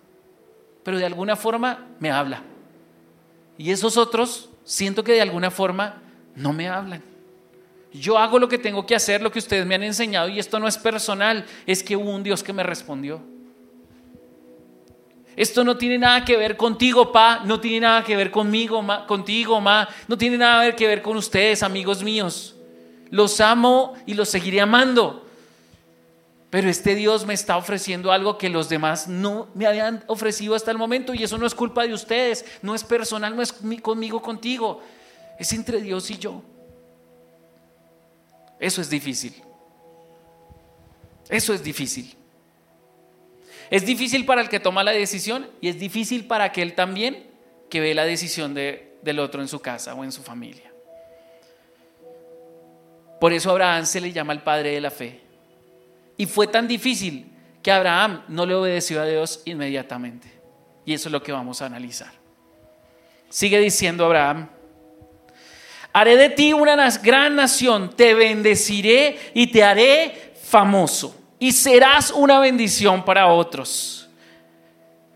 [0.84, 2.42] Pero de alguna forma me habla.
[3.58, 6.02] Y esos otros siento que de alguna forma
[6.36, 7.02] no me hablan.
[7.94, 10.58] Yo hago lo que tengo que hacer, lo que ustedes me han enseñado, y esto
[10.58, 13.22] no es personal, es que hubo un Dios que me respondió.
[15.36, 19.06] Esto no tiene nada que ver contigo, pa, no tiene nada que ver conmigo, ma,
[19.06, 22.56] contigo, ma, no tiene nada que ver con ustedes, amigos míos.
[23.10, 25.24] Los amo y los seguiré amando.
[26.50, 30.70] Pero este Dios me está ofreciendo algo que los demás no me habían ofrecido hasta
[30.70, 34.20] el momento y eso no es culpa de ustedes, no es personal, no es conmigo,
[34.20, 34.80] contigo,
[35.38, 36.42] es entre Dios y yo.
[38.58, 39.34] Eso es difícil.
[41.28, 42.14] Eso es difícil.
[43.70, 47.26] Es difícil para el que toma la decisión y es difícil para aquel también
[47.70, 50.72] que ve la decisión del otro en su casa o en su familia.
[53.20, 55.20] Por eso Abraham se le llama el padre de la fe.
[56.16, 57.26] Y fue tan difícil
[57.62, 60.30] que Abraham no le obedeció a Dios inmediatamente.
[60.84, 62.12] Y eso es lo que vamos a analizar.
[63.30, 64.50] Sigue diciendo Abraham,
[65.96, 72.40] Haré de ti una gran nación, te bendeciré y te haré famoso y serás una
[72.40, 74.08] bendición para otros.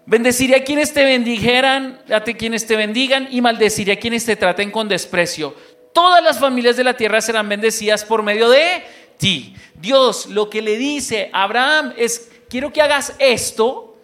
[0.07, 4.71] Bendeciré a quienes te bendijeran, a quienes te bendigan y maldeciré a quienes te traten
[4.71, 5.53] con desprecio.
[5.93, 8.85] Todas las familias de la tierra serán bendecidas por medio de
[9.17, 9.57] ti.
[9.75, 13.97] Dios lo que le dice a Abraham es, quiero que hagas esto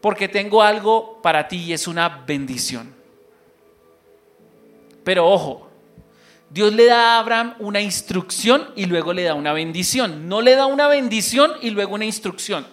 [0.00, 2.94] porque tengo algo para ti y es una bendición.
[5.02, 5.69] Pero ojo,
[6.50, 10.28] Dios le da a Abraham una instrucción y luego le da una bendición.
[10.28, 12.66] No le da una bendición y luego una instrucción.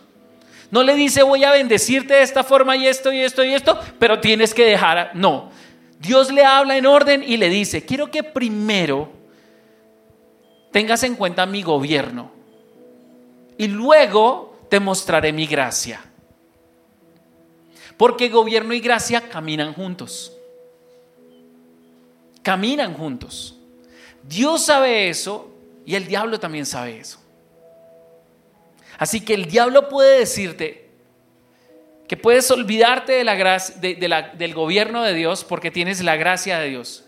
[0.71, 3.79] No le dice voy a bendecirte de esta forma y esto y esto y esto,
[3.99, 5.11] pero tienes que dejar.
[5.13, 5.51] No.
[5.99, 9.11] Dios le habla en orden y le dice, quiero que primero
[10.71, 12.31] tengas en cuenta mi gobierno
[13.57, 16.03] y luego te mostraré mi gracia.
[17.95, 20.33] Porque gobierno y gracia caminan juntos.
[22.43, 23.56] Caminan juntos.
[24.27, 25.53] Dios sabe eso
[25.85, 27.19] y el diablo también sabe eso.
[28.97, 30.89] Así que el diablo puede decirte
[32.07, 36.69] que puedes olvidarte de la gracia, del gobierno de Dios porque tienes la gracia de
[36.69, 37.05] Dios.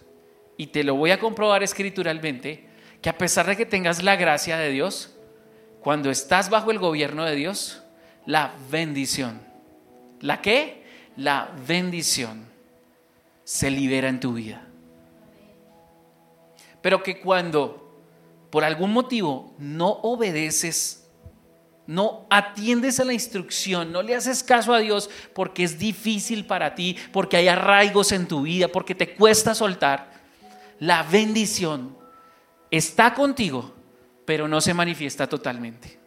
[0.56, 2.68] Y te lo voy a comprobar escrituralmente,
[3.02, 5.16] que a pesar de que tengas la gracia de Dios,
[5.82, 7.82] cuando estás bajo el gobierno de Dios,
[8.26, 9.42] la bendición.
[10.20, 10.84] ¿La qué?
[11.16, 12.46] La bendición
[13.46, 14.69] se libera en tu vida
[16.82, 17.90] pero que cuando
[18.50, 21.08] por algún motivo no obedeces,
[21.86, 26.76] no atiendes a la instrucción, no le haces caso a Dios porque es difícil para
[26.76, 30.12] ti, porque hay arraigos en tu vida, porque te cuesta soltar,
[30.80, 31.98] la bendición
[32.72, 33.74] está contigo,
[34.26, 35.98] pero no se manifiesta totalmente.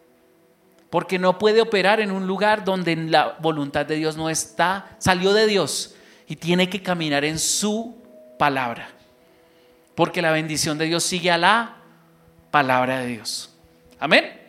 [0.89, 5.33] Porque no puede operar en un lugar donde la voluntad de Dios no está, salió
[5.33, 5.95] de Dios
[6.27, 7.97] y tiene que caminar en su
[8.37, 8.87] palabra
[9.95, 11.77] porque la bendición de Dios sigue a la
[12.51, 13.55] palabra de Dios.
[13.99, 14.39] Amén.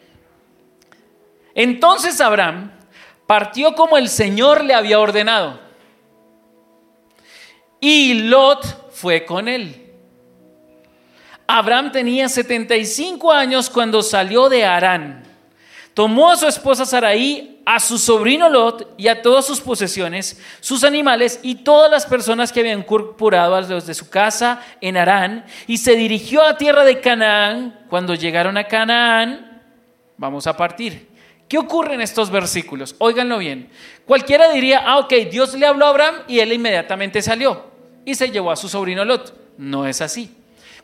[1.54, 2.72] Entonces Abraham
[3.26, 5.61] partió como el Señor le había ordenado.
[7.80, 9.92] Y Lot fue con él.
[11.46, 15.22] Abraham tenía 75 años cuando salió de Arán.
[15.94, 20.85] Tomó a su esposa Saraí a su sobrino Lot y a todas sus posesiones, sus
[20.85, 25.46] animales y todas las personas que habían incorporado a los de su casa en Arán,
[25.66, 27.87] y se dirigió a tierra de Canaán.
[27.88, 29.62] Cuando llegaron a Canaán,
[30.16, 31.09] vamos a partir.
[31.48, 32.96] ¿Qué ocurre en estos versículos?
[32.98, 33.70] Óiganlo bien.
[34.07, 37.64] Cualquiera diría, ah, ok, Dios le habló a Abraham y él inmediatamente salió
[38.04, 39.35] y se llevó a su sobrino Lot.
[39.57, 40.35] No es así.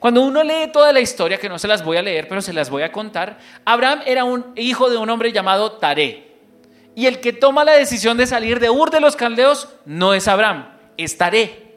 [0.01, 2.55] Cuando uno lee toda la historia, que no se las voy a leer, pero se
[2.55, 6.31] las voy a contar, Abraham era un hijo de un hombre llamado Taré.
[6.95, 10.27] Y el que toma la decisión de salir de Ur de los Caldeos no es
[10.27, 11.75] Abraham, es Taré.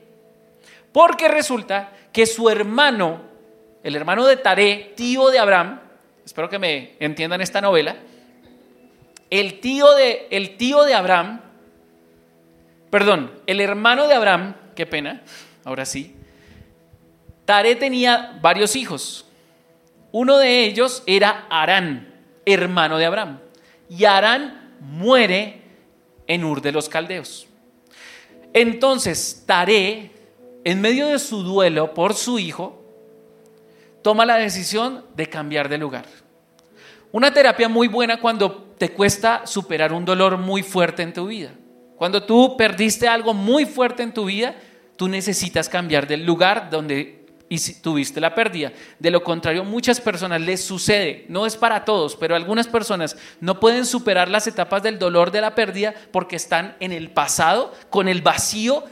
[0.94, 3.24] Porque resulta que su hermano,
[3.84, 5.82] el hermano de Taré, tío de Abraham,
[6.26, 7.98] espero que me entiendan esta novela,
[9.30, 11.42] el tío de, el tío de Abraham,
[12.90, 15.24] perdón, el hermano de Abraham, qué pena,
[15.66, 16.16] ahora sí,
[17.46, 19.26] Taré tenía varios hijos.
[20.12, 22.14] Uno de ellos era Arán,
[22.46, 23.40] hermano de Abraham.
[23.90, 25.62] Y Arán muere
[26.28, 27.48] en Ur de los Caldeos.
[28.54, 30.12] Entonces, Taré,
[30.64, 32.84] en medio de su duelo por su hijo,
[34.02, 36.06] toma la decisión de cambiar de lugar.
[37.12, 41.52] Una terapia muy buena cuando te cuesta superar un dolor muy fuerte en tu vida.
[41.96, 44.56] Cuando tú perdiste algo muy fuerte en tu vida,
[44.96, 47.23] tú necesitas cambiar del lugar donde
[47.82, 48.72] tuviste la pérdida.
[49.00, 53.60] De lo contrario, muchas personas les sucede, no es para todos, pero algunas personas no
[53.60, 58.08] pueden superar las etapas del dolor de la pérdida porque están en el pasado con
[58.08, 58.84] el vacío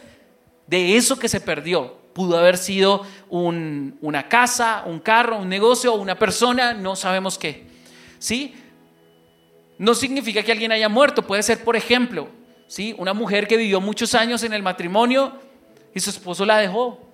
[0.68, 2.00] de eso que se perdió.
[2.14, 7.68] Pudo haber sido una casa, un carro, un negocio una persona, no sabemos qué.
[8.20, 8.56] ¿Sí?
[9.78, 12.30] No significa que alguien haya muerto, puede ser, por ejemplo,
[12.68, 12.94] ¿sí?
[12.98, 15.40] una mujer que vivió muchos años en el matrimonio
[15.94, 17.11] y su esposo la dejó.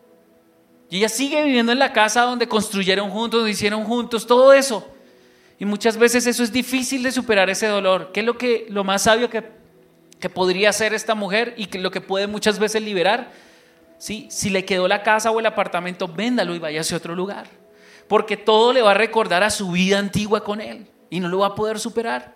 [0.90, 4.88] Y ella sigue viviendo en la casa donde construyeron juntos, hicieron juntos, todo eso.
[5.60, 8.12] Y muchas veces eso es difícil de superar ese dolor.
[8.14, 9.44] ¿Qué es lo, que, lo más sabio que,
[10.20, 13.32] que podría hacer esta mujer y que lo que puede muchas veces liberar?
[13.98, 14.28] ¿Sí?
[14.30, 17.48] Si le quedó la casa o el apartamento, véndalo y váyase a otro lugar.
[18.08, 21.40] Porque todo le va a recordar a su vida antigua con él y no lo
[21.40, 22.36] va a poder superar.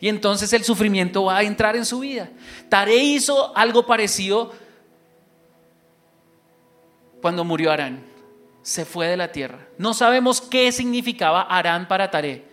[0.00, 2.30] Y entonces el sufrimiento va a entrar en su vida.
[2.68, 4.52] Tare hizo algo parecido
[7.20, 8.04] cuando murió Arán.
[8.62, 9.68] Se fue de la tierra.
[9.78, 12.44] No sabemos qué significaba Arán para Tare,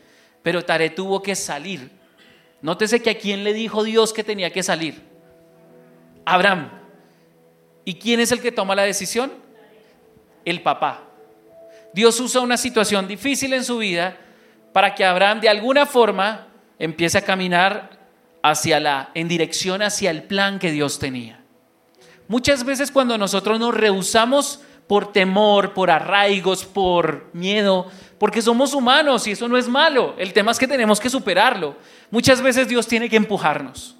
[0.43, 1.91] pero Tare tuvo que salir.
[2.61, 5.01] Nótese que a quién le dijo Dios que tenía que salir.
[6.25, 6.69] Abraham.
[7.85, 9.33] ¿Y quién es el que toma la decisión?
[10.45, 11.03] El papá.
[11.93, 14.17] Dios usa una situación difícil en su vida
[14.71, 16.47] para que Abraham de alguna forma
[16.79, 17.99] empiece a caminar
[18.41, 21.42] hacia la, en dirección hacia el plan que Dios tenía.
[22.33, 27.85] Muchas veces cuando nosotros nos rehusamos por temor, por arraigos, por miedo,
[28.17, 30.15] porque somos humanos y eso no es malo.
[30.17, 31.75] El tema es que tenemos que superarlo.
[32.09, 33.95] Muchas veces Dios tiene que empujarnos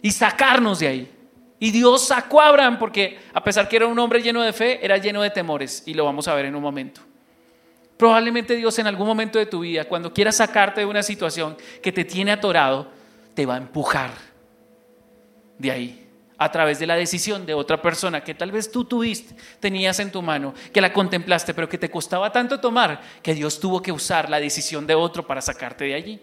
[0.00, 1.12] y sacarnos de ahí.
[1.58, 4.82] Y Dios sacó a Abraham porque a pesar que era un hombre lleno de fe,
[4.82, 7.02] era lleno de temores y lo vamos a ver en un momento.
[7.98, 11.92] Probablemente Dios en algún momento de tu vida, cuando quiera sacarte de una situación que
[11.92, 12.90] te tiene atorado,
[13.34, 14.12] te va a empujar
[15.58, 16.07] de ahí
[16.38, 20.12] a través de la decisión de otra persona que tal vez tú tuviste, tenías en
[20.12, 23.90] tu mano, que la contemplaste, pero que te costaba tanto tomar, que Dios tuvo que
[23.90, 26.20] usar la decisión de otro para sacarte de allí.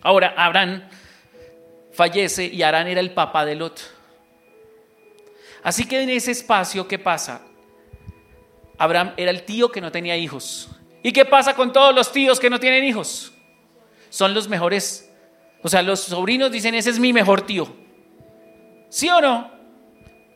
[0.00, 0.88] Ahora, Abraham
[1.92, 3.80] fallece y Arán era el papá de Lot.
[5.62, 7.42] Así que en ese espacio, ¿qué pasa?
[8.78, 10.70] Abraham era el tío que no tenía hijos.
[11.02, 13.32] ¿Y qué pasa con todos los tíos que no tienen hijos?
[14.08, 15.12] Son los mejores.
[15.62, 17.81] O sea, los sobrinos dicen, ese es mi mejor tío.
[18.92, 19.50] ¿Sí o no?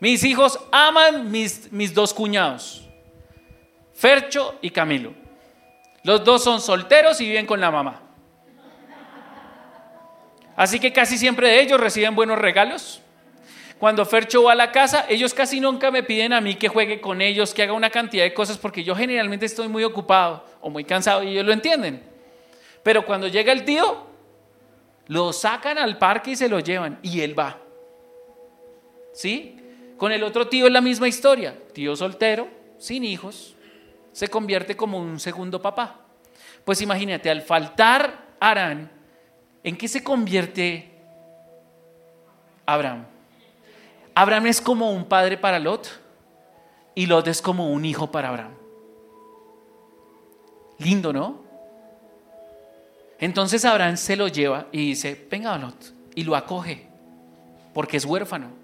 [0.01, 2.89] Mis hijos aman mis, mis dos cuñados,
[3.93, 5.13] Fercho y Camilo.
[6.03, 8.01] Los dos son solteros y viven con la mamá.
[10.57, 13.03] Así que casi siempre de ellos reciben buenos regalos.
[13.79, 16.99] Cuando Fercho va a la casa, ellos casi nunca me piden a mí que juegue
[16.99, 20.71] con ellos, que haga una cantidad de cosas, porque yo generalmente estoy muy ocupado o
[20.71, 22.03] muy cansado y ellos lo entienden.
[22.83, 24.07] Pero cuando llega el tío,
[25.09, 27.66] lo sacan al parque y se lo llevan y él va.
[29.17, 29.57] ¿Sí?
[29.97, 31.57] Con el otro tío es la misma historia.
[31.73, 32.49] Tío soltero,
[32.79, 33.57] sin hijos,
[34.13, 36.03] se convierte como un segundo papá.
[36.67, 38.91] Pues imagínate, al faltar Arán,
[39.65, 40.91] ¿en qué se convierte
[42.67, 43.07] Abraham?
[44.15, 45.89] Abraham es como un padre para Lot
[46.95, 48.55] y Lot es como un hijo para Abraham.
[50.79, 51.43] Lindo, ¿no?
[53.19, 56.87] Entonces Abraham se lo lleva y dice, venga Lot, y lo acoge,
[57.73, 58.56] porque es huérfano.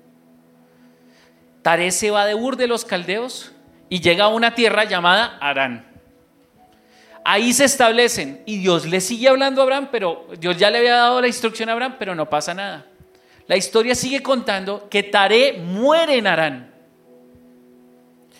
[1.62, 3.52] Tare se va de Ur de los caldeos
[3.88, 5.86] y llega a una tierra llamada Arán.
[7.24, 10.96] Ahí se establecen y Dios le sigue hablando a Abraham, pero Dios ya le había
[10.96, 12.86] dado la instrucción a Abraham, pero no pasa nada.
[13.46, 16.72] La historia sigue contando que Taré muere en Arán.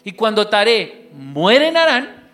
[0.05, 2.29] Y cuando Taré muere en Arán,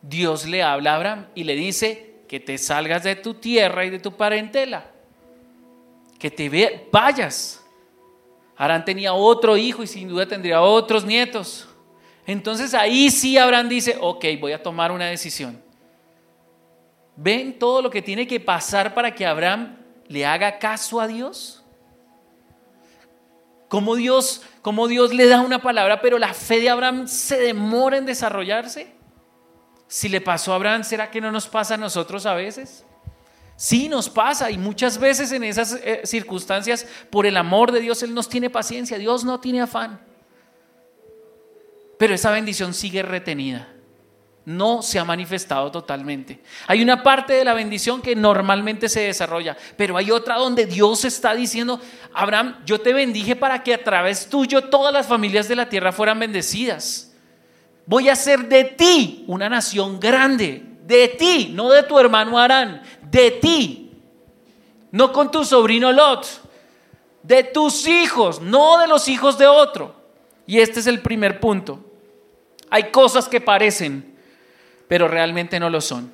[0.00, 3.90] Dios le habla a Abraham y le dice que te salgas de tu tierra y
[3.90, 4.86] de tu parentela,
[6.18, 7.61] que te vayas.
[8.62, 11.66] Arán tenía otro hijo y sin duda tendría otros nietos.
[12.24, 15.60] Entonces ahí sí Abraham dice, ok, voy a tomar una decisión.
[17.16, 21.64] ¿Ven todo lo que tiene que pasar para que Abraham le haga caso a Dios?
[23.66, 24.42] ¿Cómo Dios,
[24.88, 28.92] Dios le da una palabra, pero la fe de Abraham se demora en desarrollarse?
[29.88, 32.86] Si le pasó a Abraham, ¿será que no nos pasa a nosotros a veces?
[33.62, 38.02] Sí, nos pasa y muchas veces en esas eh, circunstancias, por el amor de Dios,
[38.02, 40.00] Él nos tiene paciencia, Dios no tiene afán.
[41.96, 43.68] Pero esa bendición sigue retenida
[44.44, 46.42] no se ha manifestado totalmente.
[46.66, 51.04] Hay una parte de la bendición que normalmente se desarrolla, pero hay otra donde Dios
[51.04, 51.80] está diciendo,
[52.12, 55.92] Abraham, yo te bendije para que a través tuyo todas las familias de la tierra
[55.92, 57.14] fueran bendecidas.
[57.86, 60.64] Voy a hacer de ti una nación grande.
[60.82, 62.82] de ti, no de tu hermano Arán,
[63.12, 63.90] de ti,
[64.90, 66.26] no con tu sobrino Lot,
[67.22, 69.94] de tus hijos, no de los hijos de otro.
[70.46, 71.78] Y este es el primer punto.
[72.70, 74.16] Hay cosas que parecen,
[74.88, 76.10] pero realmente no lo son.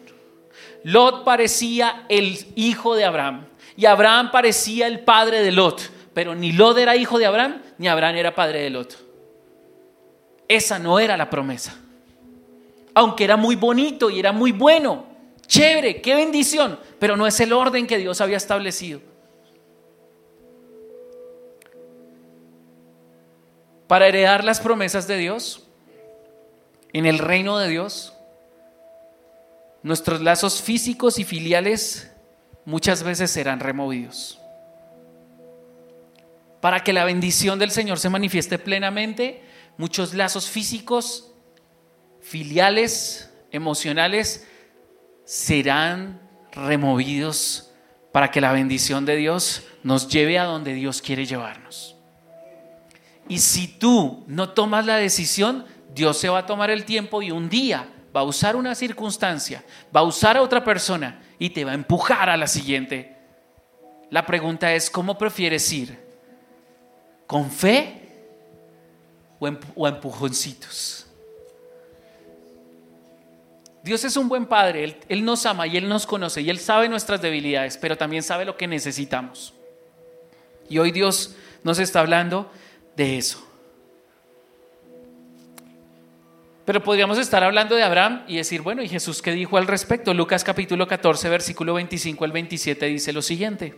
[0.83, 3.47] Lot parecía el hijo de Abraham
[3.77, 7.87] y Abraham parecía el padre de Lot, pero ni Lot era hijo de Abraham ni
[7.87, 8.99] Abraham era padre de Lot.
[10.49, 11.79] Esa no era la promesa.
[12.95, 15.08] Aunque era muy bonito y era muy bueno,
[15.49, 19.01] chévere, qué bendición, pero no es el orden que Dios había establecido.
[23.89, 25.67] Para heredar las promesas de Dios,
[26.93, 28.13] en el reino de Dios,
[29.83, 32.13] nuestros lazos físicos y filiales
[32.67, 34.39] muchas veces serán removidos.
[36.61, 39.43] Para que la bendición del Señor se manifieste plenamente,
[39.79, 41.33] muchos lazos físicos,
[42.21, 44.47] filiales, emocionales,
[45.29, 46.19] serán
[46.53, 47.71] removidos
[48.13, 51.97] para que la bendición de Dios nos lleve a donde Dios quiere llevarnos.
[53.29, 57.31] Y si tú no tomas la decisión, Dios se va a tomar el tiempo y
[57.31, 59.63] un día va a usar una circunstancia,
[59.95, 63.15] va a usar a otra persona y te va a empujar a la siguiente.
[64.09, 66.09] La pregunta es, ¿cómo prefieres ir?
[67.27, 68.25] ¿Con fe
[69.39, 71.08] o, empujoncitos?
[73.89, 76.91] Dios es un buen padre, él, nos ama y Él nos conoce y Él sabe
[76.91, 79.55] nuestras debilidades, pero también sabe lo que necesitamos.
[80.69, 81.35] Y hoy Dios
[81.65, 82.53] nos está hablando
[82.97, 83.43] de eso.
[86.67, 90.13] Pero podríamos estar hablando de Abraham y decir, bueno, ¿y Jesús qué dijo al respecto?
[90.13, 93.75] Lucas capítulo 14, versículo 25 al 27 dice lo siguiente.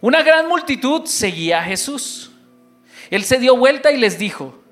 [0.00, 2.30] Una gran multitud seguía a Jesús.
[3.10, 4.62] Él se dio vuelta y les dijo,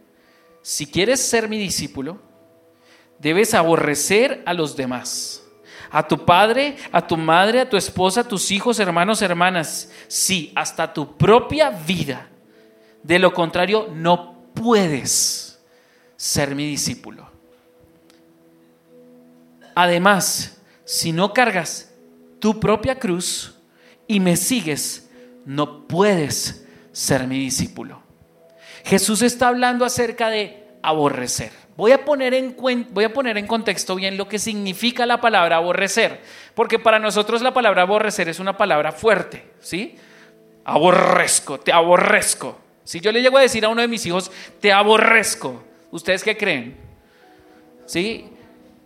[0.62, 2.29] si quieres ser mi discípulo,
[3.20, 5.44] debes aborrecer a los demás,
[5.90, 10.52] a tu padre, a tu madre, a tu esposa, a tus hijos, hermanos, hermanas, sí,
[10.56, 12.28] hasta tu propia vida.
[13.02, 15.60] De lo contrario, no puedes
[16.16, 17.30] ser mi discípulo.
[19.74, 21.92] Además, si no cargas
[22.38, 23.54] tu propia cruz
[24.06, 25.10] y me sigues,
[25.44, 28.02] no puedes ser mi discípulo.
[28.84, 31.52] Jesús está hablando acerca de aborrecer.
[31.80, 32.54] Voy a, poner en
[32.90, 36.20] voy a poner en contexto bien lo que significa la palabra aborrecer,
[36.54, 39.96] porque para nosotros la palabra aborrecer es una palabra fuerte, ¿sí?
[40.62, 42.60] Aborrezco, te aborrezco.
[42.84, 46.36] Si yo le llego a decir a uno de mis hijos, te aborrezco, ¿Ustedes qué
[46.36, 46.76] creen?
[47.86, 48.26] ¿Sí?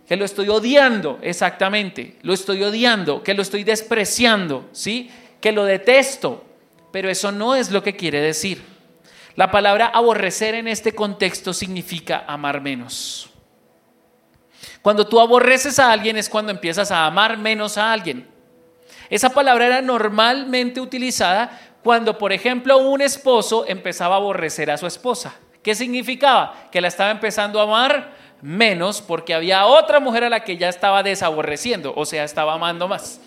[0.07, 2.15] Que lo estoy odiando, exactamente.
[2.21, 5.11] Lo estoy odiando, que lo estoy despreciando, ¿sí?
[5.41, 6.45] Que lo detesto.
[6.93, 8.63] Pero eso no es lo que quiere decir.
[9.35, 13.29] La palabra aborrecer en este contexto significa amar menos.
[14.81, 18.27] Cuando tú aborreces a alguien es cuando empiezas a amar menos a alguien.
[19.09, 24.87] Esa palabra era normalmente utilizada cuando, por ejemplo, un esposo empezaba a aborrecer a su
[24.87, 25.35] esposa.
[25.61, 26.69] ¿Qué significaba?
[26.71, 30.69] Que la estaba empezando a amar menos porque había otra mujer a la que ya
[30.69, 33.19] estaba desaborreciendo, o sea, estaba amando más.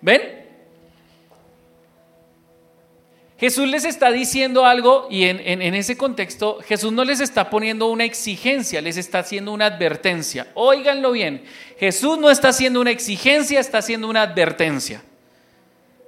[0.00, 0.41] ¿Ven?
[3.42, 7.88] Jesús les está diciendo algo y en, en, ese contexto Jesús no les está poniendo
[7.88, 10.46] una exigencia, les está haciendo una advertencia.
[10.54, 11.42] Óiganlo bien,
[11.76, 15.02] Jesús no está haciendo una exigencia, está haciendo una advertencia.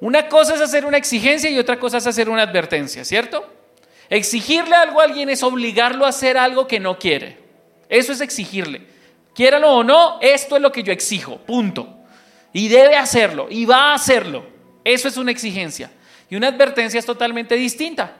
[0.01, 3.45] Una cosa es hacer una exigencia y otra cosa es hacer una advertencia, ¿cierto?
[4.09, 7.39] Exigirle algo a alguien es obligarlo a hacer algo que no quiere.
[7.89, 8.83] Eso es exigirle.
[9.35, 11.97] Quiéralo o no, esto es lo que yo exijo, punto.
[12.53, 14.47] Y debe hacerlo, y va a hacerlo.
[14.85, 15.91] Eso es una exigencia.
[16.35, 18.17] Y una advertencia es totalmente distinta.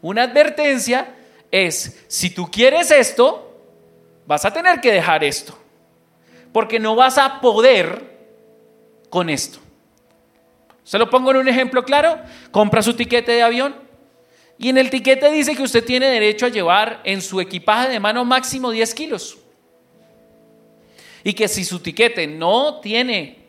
[0.00, 1.14] Una advertencia
[1.50, 3.60] es, si tú quieres esto,
[4.24, 5.58] vas a tener que dejar esto.
[6.50, 8.16] Porque no vas a poder
[9.10, 9.58] con esto.
[10.82, 12.18] Se lo pongo en un ejemplo claro.
[12.50, 13.74] Compra su tiquete de avión
[14.56, 18.00] y en el tiquete dice que usted tiene derecho a llevar en su equipaje de
[18.00, 19.36] mano máximo 10 kilos.
[21.22, 23.41] Y que si su tiquete no tiene,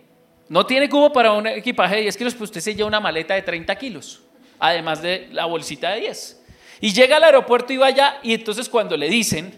[0.49, 3.33] no tiene cubo para un equipaje de 10 kilos, pues usted se lleva una maleta
[3.33, 4.21] de 30 kilos,
[4.59, 6.43] además de la bolsita de 10.
[6.81, 9.53] Y llega al aeropuerto y vaya, y entonces cuando le dicen,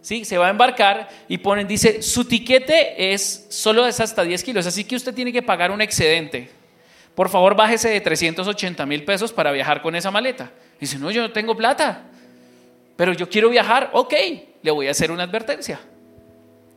[0.00, 0.24] ¿sí?
[0.24, 4.66] se va a embarcar y ponen, dice, su tiquete es solo es hasta 10 kilos,
[4.66, 6.60] así que usted tiene que pagar un excedente
[7.14, 10.50] por favor bájese de 380 mil pesos para viajar con esa maleta.
[10.80, 12.04] Dice, no, yo no tengo plata,
[12.96, 14.14] pero yo quiero viajar, ok,
[14.62, 15.80] le voy a hacer una advertencia.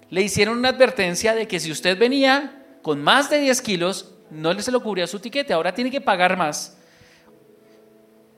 [0.09, 4.53] Le hicieron una advertencia de que si usted venía con más de 10 kilos, no
[4.61, 6.77] se lo cubría su tiquete, ahora tiene que pagar más.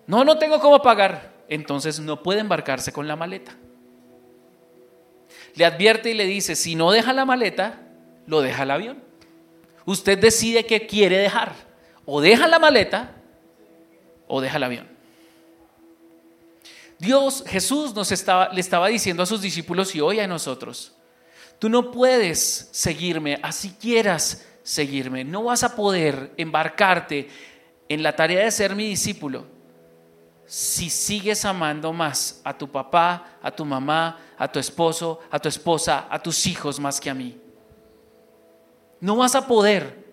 [0.07, 1.33] No, no tengo cómo pagar.
[1.49, 3.57] Entonces no puede embarcarse con la maleta.
[5.55, 7.81] le advierte y le dice, si no deja la maleta,
[8.27, 9.03] lo deja el avión.
[9.85, 11.53] Usted decide qué quiere dejar.
[12.05, 13.15] O deja la maleta
[14.27, 14.87] o deja el avión.
[16.97, 20.94] Dios, Jesús nos estaba, le estaba diciendo a sus discípulos y hoy a nosotros,
[21.59, 27.29] tú no puedes seguirme, así quieras seguirme, no vas a poder embarcarte
[27.87, 29.55] en la tarea de ser mi discípulo
[30.45, 35.49] si sigues amando más a tu papá, a tu mamá, a tu esposo, a tu
[35.49, 37.39] esposa, a tus hijos más que a mí.
[38.99, 40.05] No vas a poder.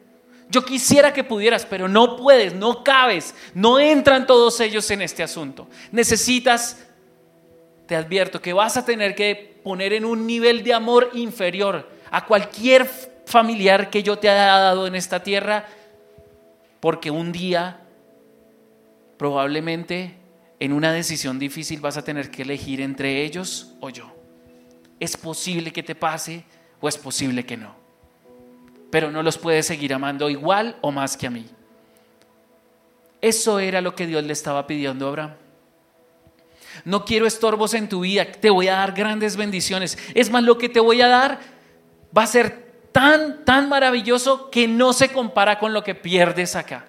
[0.48, 5.22] Yo quisiera que pudieras, pero no puedes, no cabes, no entran todos ellos en este
[5.22, 5.66] asunto.
[5.90, 6.78] Necesitas,
[7.86, 12.26] te advierto, que vas a tener que poner en un nivel de amor inferior a
[12.26, 12.86] cualquier
[13.26, 15.66] familiar que yo te haya dado en esta tierra,
[16.80, 17.80] porque un día
[19.16, 20.16] probablemente
[20.58, 24.12] en una decisión difícil vas a tener que elegir entre ellos o yo.
[25.00, 26.44] Es posible que te pase
[26.80, 27.74] o es posible que no.
[28.90, 31.46] Pero no los puedes seguir amando igual o más que a mí.
[33.20, 35.41] Eso era lo que Dios le estaba pidiendo a Abraham.
[36.84, 39.96] No quiero estorbos en tu vida, te voy a dar grandes bendiciones.
[40.14, 41.38] Es más, lo que te voy a dar
[42.16, 46.86] va a ser tan, tan maravilloso que no se compara con lo que pierdes acá.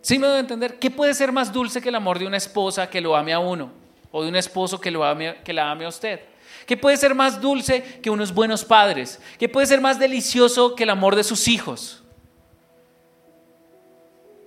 [0.00, 0.78] ¿Sí me debo entender?
[0.78, 3.38] ¿Qué puede ser más dulce que el amor de una esposa que lo ame a
[3.38, 3.70] uno?
[4.10, 6.20] O de un esposo que, lo ame, que la ame a usted.
[6.66, 9.20] ¿Qué puede ser más dulce que unos buenos padres?
[9.38, 12.02] ¿Qué puede ser más delicioso que el amor de sus hijos?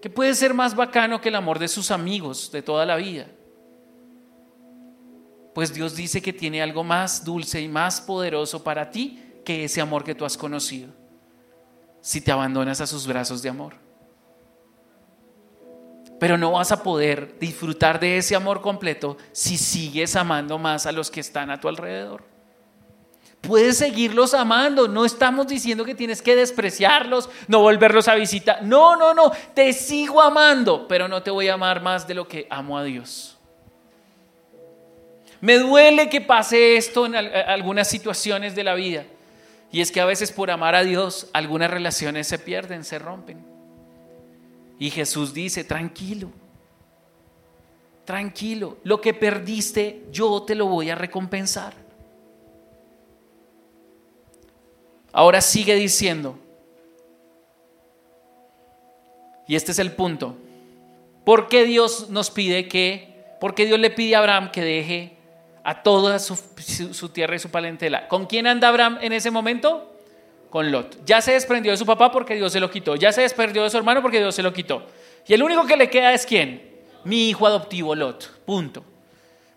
[0.02, 3.28] ¿Qué puede ser más bacano que el amor de sus amigos de toda la vida?
[5.56, 9.82] Pues Dios dice que tiene algo más dulce y más poderoso para ti que ese
[9.82, 10.90] amor que tú has conocido.
[12.00, 13.86] Si te abandonas a sus brazos de amor
[16.20, 20.92] pero no vas a poder disfrutar de ese amor completo si sigues amando más a
[20.92, 22.24] los que están a tu alrededor.
[23.42, 28.64] Puedes seguirlos amando, no estamos diciendo que tienes que despreciarlos, no volverlos a visitar.
[28.64, 32.28] No, no, no, te sigo amando, pero no te voy a amar más de lo
[32.28, 33.35] que amo a Dios.
[35.42, 39.06] Me duele que pase esto en algunas situaciones de la vida.
[39.72, 43.44] Y es que a veces por amar a Dios algunas relaciones se pierden, se rompen.
[44.80, 46.32] Y Jesús dice, tranquilo,
[48.06, 51.74] tranquilo, lo que perdiste yo te lo voy a recompensar.
[55.12, 56.38] Ahora sigue diciendo,
[59.48, 60.36] y este es el punto,
[61.24, 65.15] ¿por qué Dios nos pide que, por qué Dios le pide a Abraham que deje
[65.66, 68.08] a toda su, tierra y su palentela?
[68.08, 69.92] ¿Con quién anda Abraham en ese momento?
[70.56, 71.04] con Lot.
[71.06, 72.96] Ya se desprendió de su papá porque Dios se lo quitó.
[72.96, 74.88] Ya se desprendió de su hermano porque Dios se lo quitó.
[75.28, 76.80] Y el único que le queda es quién?
[77.04, 78.40] Mi hijo adoptivo Lot.
[78.46, 78.82] Punto.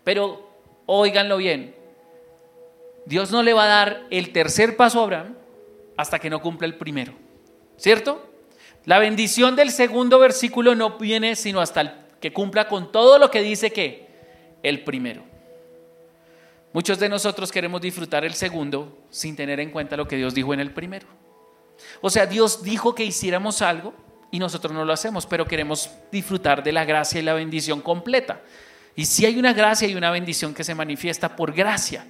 [0.03, 0.51] Pero
[0.87, 1.73] óiganlo bien.
[3.07, 5.37] Dios no le va a dar el tercer paso a Abraham
[5.97, 7.13] hasta que no cumpla el primero.
[7.77, 8.29] ¿Cierto?
[8.85, 13.41] La bendición del segundo versículo no viene sino hasta que cumpla con todo lo que
[13.41, 14.09] dice que
[14.65, 15.23] el primero.
[16.73, 20.53] Muchos de nosotros queremos disfrutar el segundo sin tener en cuenta lo que Dios dijo
[20.53, 21.07] en el primero.
[22.01, 23.95] O sea, Dios dijo que hiciéramos algo
[24.31, 28.43] y nosotros no lo hacemos, pero queremos disfrutar de la gracia y la bendición completa.
[28.95, 32.05] Y si hay una gracia y una bendición que se manifiesta por gracia,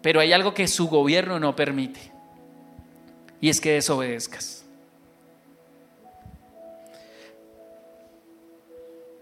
[0.00, 2.12] pero hay algo que su gobierno no permite,
[3.40, 4.64] y es que desobedezcas.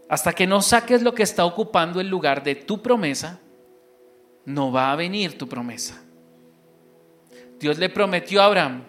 [0.09, 3.39] Hasta que no saques lo que está ocupando el lugar de tu promesa,
[4.51, 6.01] no va a venir tu promesa.
[7.59, 8.84] Dios le prometió a Abraham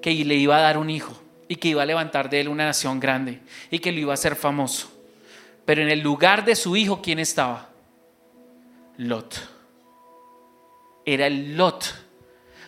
[0.00, 2.64] que le iba a dar un hijo y que iba a levantar de él una
[2.64, 3.40] nación grande
[3.70, 4.90] y que lo iba a hacer famoso.
[5.64, 7.68] Pero en el lugar de su hijo, ¿quién estaba?
[8.96, 9.34] Lot.
[11.04, 11.94] Era el Lot.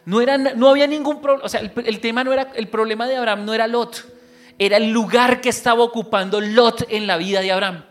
[0.05, 0.21] No,
[0.57, 3.45] no había ningún problema, o sea, el, el tema no era, el problema de Abraham
[3.45, 4.07] no era Lot,
[4.59, 7.85] era el lugar que estaba ocupando Lot en la vida de Abraham.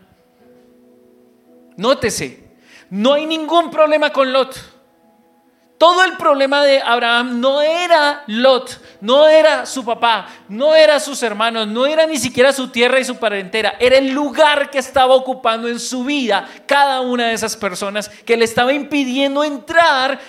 [1.76, 2.49] Nótese,
[2.90, 4.80] no hay ningún problema con Lot.
[5.78, 11.22] Todo el problema de Abraham no era Lot, no era su papá, no era sus
[11.22, 15.14] hermanos, no era ni siquiera su tierra y su parentela, era el lugar que estaba
[15.14, 20.20] ocupando en su vida cada una de esas personas que le estaba impidiendo entrar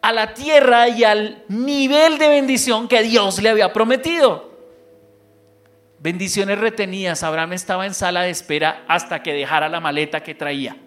[0.00, 4.50] a la tierra y al nivel de bendición que Dios le había prometido.
[5.98, 10.78] Bendiciones retenidas, Abraham estaba en sala de espera hasta que dejara la maleta que traía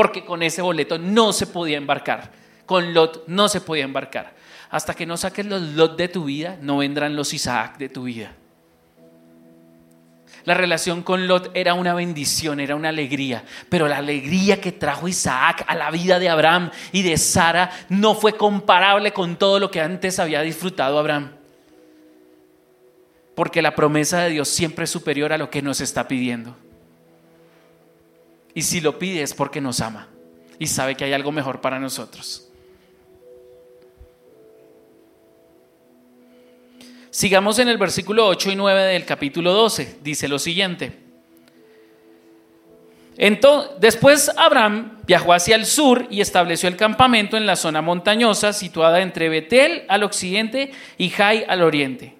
[0.00, 2.30] porque con ese boleto no se podía embarcar.
[2.64, 4.32] Con Lot no se podía embarcar.
[4.70, 8.04] Hasta que no saques los Lot de tu vida, no vendrán los Isaac de tu
[8.04, 8.32] vida.
[10.46, 15.06] La relación con Lot era una bendición, era una alegría, pero la alegría que trajo
[15.06, 19.70] Isaac a la vida de Abraham y de Sara no fue comparable con todo lo
[19.70, 21.32] que antes había disfrutado Abraham.
[23.34, 26.56] Porque la promesa de Dios siempre es superior a lo que nos está pidiendo.
[28.54, 30.08] Y si lo pide es porque nos ama
[30.58, 32.50] y sabe que hay algo mejor para nosotros.
[37.10, 39.98] Sigamos en el versículo 8 y 9 del capítulo 12.
[40.02, 41.10] Dice lo siguiente.
[43.16, 48.52] Entonces, después Abraham viajó hacia el sur y estableció el campamento en la zona montañosa
[48.52, 52.16] situada entre Betel al occidente y Jai al oriente.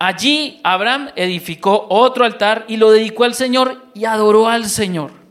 [0.00, 5.23] Allí Abraham edificó otro altar y lo dedicó al Señor y adoró al Señor.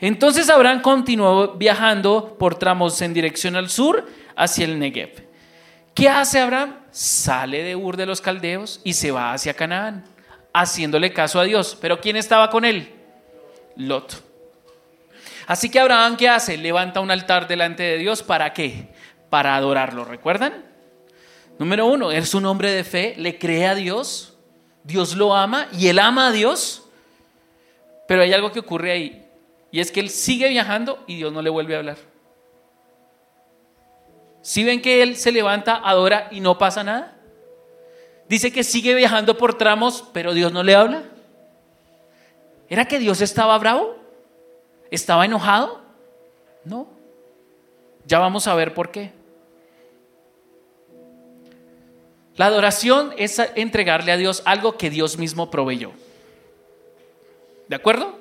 [0.00, 5.26] Entonces Abraham continuó viajando por tramos en dirección al sur hacia el Negev.
[5.94, 6.76] ¿Qué hace Abraham?
[6.90, 10.04] Sale de Ur de los Caldeos y se va hacia Canaán,
[10.52, 11.76] haciéndole caso a Dios.
[11.80, 12.92] Pero ¿quién estaba con él?
[13.76, 14.22] Lot.
[15.46, 16.56] Así que Abraham, ¿qué hace?
[16.56, 18.22] Levanta un altar delante de Dios.
[18.22, 18.88] ¿Para qué?
[19.30, 20.04] Para adorarlo.
[20.04, 20.68] ¿Recuerdan?
[21.58, 24.36] Número uno, es un hombre de fe, le cree a Dios,
[24.84, 26.84] Dios lo ama y él ama a Dios.
[28.06, 29.27] Pero hay algo que ocurre ahí,
[29.70, 31.96] y es que él sigue viajando y Dios no le vuelve a hablar.
[34.40, 37.16] Si ven que él se levanta, adora y no pasa nada.
[38.28, 41.02] Dice que sigue viajando por tramos, pero Dios no le habla.
[42.68, 43.96] ¿Era que Dios estaba bravo?
[44.90, 45.82] ¿Estaba enojado?
[46.64, 46.88] No.
[48.06, 49.12] Ya vamos a ver por qué.
[52.36, 55.92] La adoración es entregarle a Dios algo que Dios mismo proveyó.
[57.68, 58.18] ¿De acuerdo?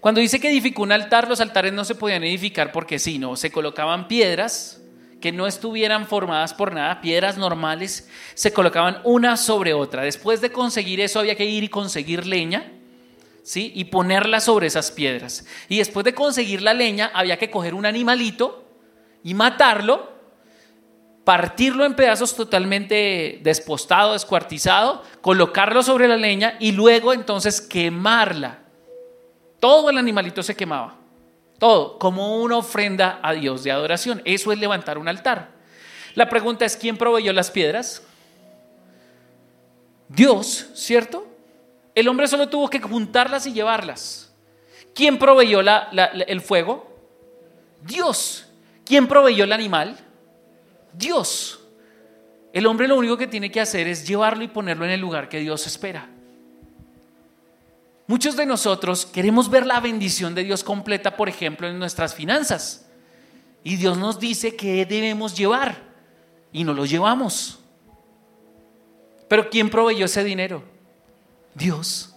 [0.00, 3.36] Cuando dice que edificó un altar, los altares no se podían edificar porque sí, no,
[3.36, 4.80] se colocaban piedras
[5.20, 10.02] que no estuvieran formadas por nada, piedras normales, se colocaban una sobre otra.
[10.02, 12.72] Después de conseguir eso había que ir y conseguir leña,
[13.42, 13.72] ¿sí?
[13.74, 15.46] Y ponerla sobre esas piedras.
[15.68, 18.68] Y después de conseguir la leña había que coger un animalito
[19.24, 20.12] y matarlo,
[21.24, 28.65] partirlo en pedazos totalmente despostado, descuartizado, colocarlo sobre la leña y luego entonces quemarla.
[29.60, 30.96] Todo el animalito se quemaba.
[31.58, 34.20] Todo, como una ofrenda a Dios de adoración.
[34.24, 35.50] Eso es levantar un altar.
[36.14, 38.02] La pregunta es, ¿quién proveyó las piedras?
[40.08, 41.26] Dios, ¿cierto?
[41.94, 44.32] El hombre solo tuvo que juntarlas y llevarlas.
[44.94, 46.90] ¿Quién proveyó el fuego?
[47.82, 48.46] Dios.
[48.84, 49.96] ¿Quién proveyó el animal?
[50.92, 51.60] Dios.
[52.52, 55.28] El hombre lo único que tiene que hacer es llevarlo y ponerlo en el lugar
[55.28, 56.08] que Dios espera.
[58.08, 62.86] Muchos de nosotros queremos ver la bendición de Dios completa, por ejemplo, en nuestras finanzas.
[63.64, 65.82] Y Dios nos dice que debemos llevar
[66.52, 67.58] y no lo llevamos.
[69.28, 70.62] Pero ¿quién proveyó ese dinero?
[71.54, 72.14] Dios.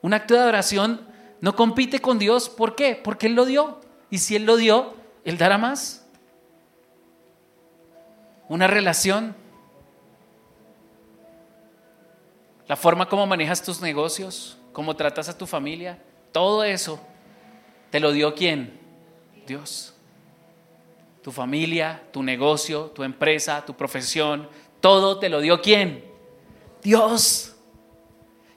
[0.00, 1.06] Un acto de adoración
[1.42, 2.48] no compite con Dios.
[2.48, 2.98] ¿Por qué?
[3.02, 3.80] Porque Él lo dio.
[4.08, 6.06] Y si Él lo dio, Él dará más.
[8.48, 9.36] Una relación
[12.70, 16.00] la forma como manejas tus negocios, cómo tratas a tu familia,
[16.30, 17.00] todo eso,
[17.90, 18.78] ¿te lo dio quién?
[19.44, 19.92] Dios.
[21.20, 24.48] Tu familia, tu negocio, tu empresa, tu profesión,
[24.78, 26.04] todo te lo dio quién?
[26.80, 27.56] Dios.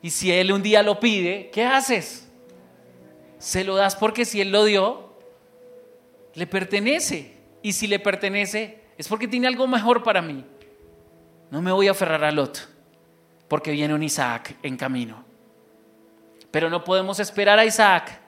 [0.03, 2.29] Y si Él un día lo pide, ¿qué haces?
[3.39, 5.17] Se lo das porque si Él lo dio,
[6.35, 7.35] le pertenece.
[7.63, 10.45] Y si le pertenece, es porque tiene algo mejor para mí.
[11.49, 12.72] No me voy a aferrar al otro
[13.53, 15.23] porque viene un Isaac en camino.
[16.49, 18.19] Pero no podemos esperar a Isaac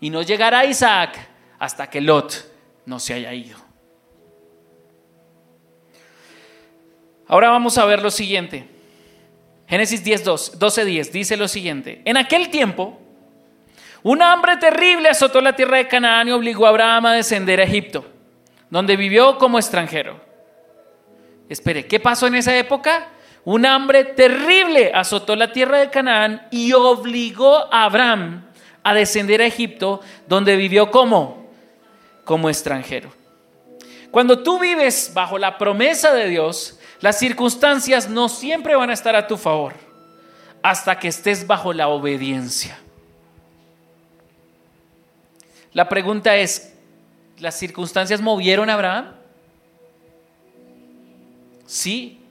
[0.00, 2.50] y no llegar a Isaac hasta que Lot
[2.86, 3.58] no se haya ido.
[7.26, 8.66] Ahora vamos a ver lo siguiente.
[9.68, 10.24] Génesis 10,
[10.58, 12.00] 12, 10 dice lo siguiente.
[12.06, 12.98] En aquel tiempo,
[14.02, 17.64] un hambre terrible azotó la tierra de Canaán y obligó a Abraham a descender a
[17.64, 18.10] Egipto,
[18.70, 20.18] donde vivió como extranjero.
[21.50, 23.10] Espere, ¿qué pasó en esa época?
[23.44, 28.44] Un hambre terrible azotó la tierra de Canaán y obligó a Abraham
[28.84, 31.42] a descender a Egipto, donde vivió como
[32.24, 33.12] como extranjero.
[34.10, 39.16] Cuando tú vives bajo la promesa de Dios, las circunstancias no siempre van a estar
[39.16, 39.74] a tu favor
[40.62, 42.78] hasta que estés bajo la obediencia.
[45.72, 46.74] La pregunta es,
[47.38, 49.14] ¿las circunstancias movieron a Abraham?
[51.66, 52.21] Sí,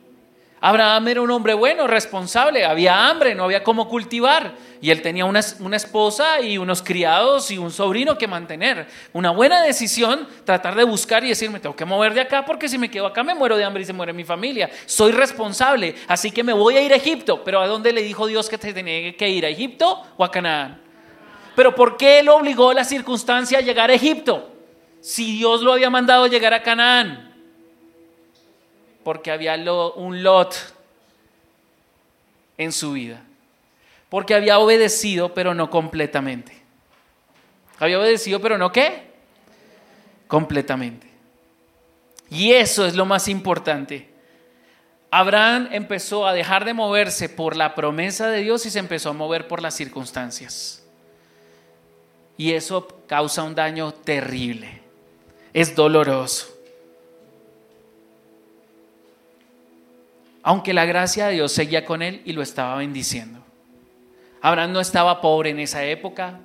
[0.64, 4.54] Abraham era un hombre bueno, responsable, había hambre, no había cómo cultivar.
[4.80, 8.86] Y él tenía una, esposa y unos criados y un sobrino que mantener.
[9.12, 12.70] Una buena decisión, tratar de buscar y decir, me tengo que mover de acá porque
[12.70, 14.70] si me quedo acá me muero de hambre y se muere mi familia.
[14.86, 17.44] Soy responsable, así que me voy a ir a Egipto.
[17.44, 19.46] Pero ¿a dónde le dijo Dios que te tenía que ir?
[19.48, 20.80] ¿A Egipto o a Canaán?
[21.56, 24.52] Pero ¿por qué él obligó a la circunstancia a llegar a Egipto?
[25.00, 27.31] Si Dios lo había mandado llegar a Canaán.
[29.04, 29.56] Porque había
[29.96, 30.56] un lot
[32.58, 33.24] en su vida
[34.12, 36.52] porque había obedecido, pero no completamente.
[37.80, 39.10] Había obedecido, pero no qué?
[40.28, 41.08] Completamente.
[42.30, 44.10] Y eso es lo más importante.
[45.12, 49.14] Abraham empezó a dejar de moverse por la promesa de Dios y se empezó a
[49.14, 50.84] mover por las circunstancias.
[52.36, 54.82] Y eso causa un daño terrible.
[55.54, 56.54] Es doloroso.
[60.44, 63.44] Aunque la gracia de Dios seguía con él y lo estaba bendiciendo.
[64.42, 66.40] Abraham no estaba pobre en esa época.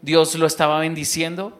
[0.00, 1.58] Dios lo estaba bendiciendo.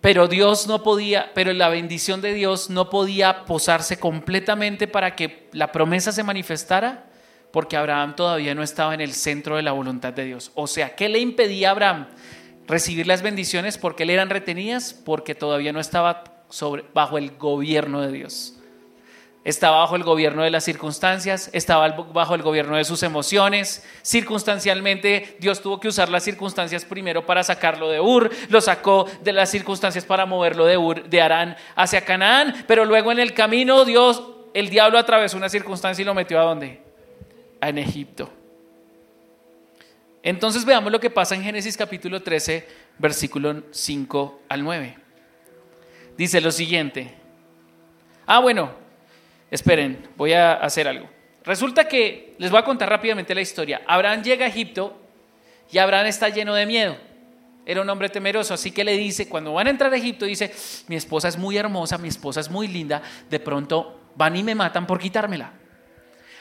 [0.00, 5.48] Pero Dios no podía, pero la bendición de Dios no podía posarse completamente para que
[5.52, 7.10] la promesa se manifestara,
[7.52, 10.52] porque Abraham todavía no estaba en el centro de la voluntad de Dios.
[10.54, 12.08] O sea, ¿qué le impedía a Abraham
[12.66, 13.76] recibir las bendiciones?
[13.76, 18.59] Porque le eran retenidas, porque todavía no estaba sobre, bajo el gobierno de Dios
[19.42, 23.84] estaba bajo el gobierno de las circunstancias, estaba bajo el gobierno de sus emociones.
[24.02, 29.32] Circunstancialmente, Dios tuvo que usar las circunstancias primero para sacarlo de Ur, lo sacó de
[29.32, 33.84] las circunstancias para moverlo de Ur, de Arán hacia Canaán, pero luego en el camino
[33.84, 34.22] Dios,
[34.52, 36.82] el diablo atravesó una circunstancia y lo metió a dónde?
[37.62, 38.30] En Egipto.
[40.22, 42.68] Entonces veamos lo que pasa en Génesis capítulo 13,
[42.98, 44.98] versículo 5 al 9.
[46.18, 47.14] Dice lo siguiente.
[48.26, 48.79] Ah, bueno,
[49.50, 51.08] Esperen, voy a hacer algo.
[51.44, 53.82] Resulta que, les voy a contar rápidamente la historia.
[53.86, 55.00] Abraham llega a Egipto
[55.70, 56.96] y Abraham está lleno de miedo.
[57.66, 60.52] Era un hombre temeroso, así que le dice, cuando van a entrar a Egipto, dice,
[60.88, 64.54] mi esposa es muy hermosa, mi esposa es muy linda, de pronto van y me
[64.54, 65.52] matan por quitármela.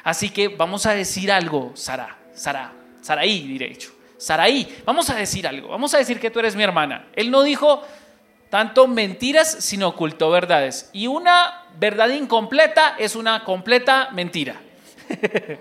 [0.04, 3.92] Así que vamos a decir algo, Sara, Sara, Saraí, diré hecho.
[4.18, 7.08] Saraí, vamos a decir algo, vamos a decir que tú eres mi hermana.
[7.16, 7.84] Él no dijo,
[8.50, 10.90] tanto mentiras, sino ocultó verdades.
[10.94, 14.56] Y una verdad incompleta es una completa mentira.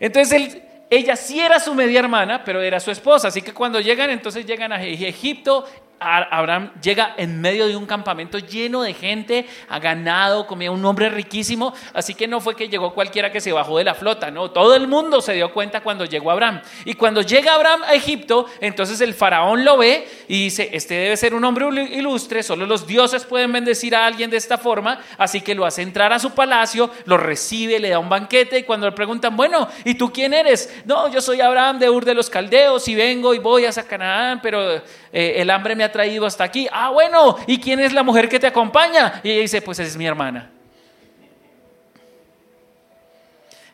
[0.00, 0.58] entonces
[0.90, 3.28] ella sí era su media hermana, pero era su esposa.
[3.28, 5.66] Así que cuando llegan, entonces llegan a Egipto
[6.00, 11.08] Abraham llega en medio de un campamento lleno de gente, ha ganado, comía un hombre
[11.08, 14.50] riquísimo, así que no fue que llegó cualquiera que se bajó de la flota, no,
[14.50, 16.60] todo el mundo se dio cuenta cuando llegó Abraham.
[16.84, 21.16] Y cuando llega Abraham a Egipto, entonces el faraón lo ve y dice, este debe
[21.16, 25.40] ser un hombre ilustre, solo los dioses pueden bendecir a alguien de esta forma, así
[25.40, 28.86] que lo hace entrar a su palacio, lo recibe, le da un banquete y cuando
[28.86, 30.72] le preguntan, bueno, ¿y tú quién eres?
[30.84, 34.40] No, yo soy Abraham de Ur de los Caldeos y vengo y voy a Canaán,
[34.42, 34.82] pero eh,
[35.12, 36.68] el hambre me ha traído hasta aquí.
[36.72, 39.20] Ah, bueno, ¿y quién es la mujer que te acompaña?
[39.22, 40.50] Y ella dice, pues es mi hermana.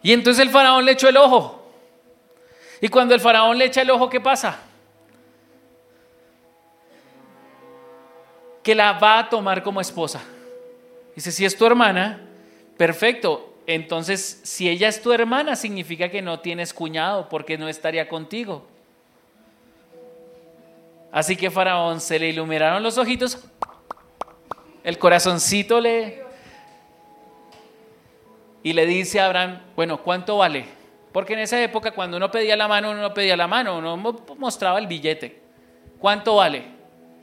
[0.03, 1.67] Y entonces el faraón le echó el ojo.
[2.81, 4.59] Y cuando el faraón le echa el ojo, ¿qué pasa?
[8.63, 10.23] Que la va a tomar como esposa.
[11.17, 12.21] Dice, si es tu hermana,
[12.77, 13.55] perfecto.
[13.67, 18.67] Entonces, si ella es tu hermana, significa que no tienes cuñado porque no estaría contigo.
[21.15, 23.39] Así que Faraón se le iluminaron los ojitos,
[24.83, 26.25] el corazoncito le...
[28.65, 30.65] Y le dice a Abraham, bueno, ¿cuánto vale?
[31.13, 33.97] Porque en esa época cuando uno pedía la mano, uno no pedía la mano, uno
[34.39, 35.41] mostraba el billete.
[36.01, 36.63] ¿Cuánto vale?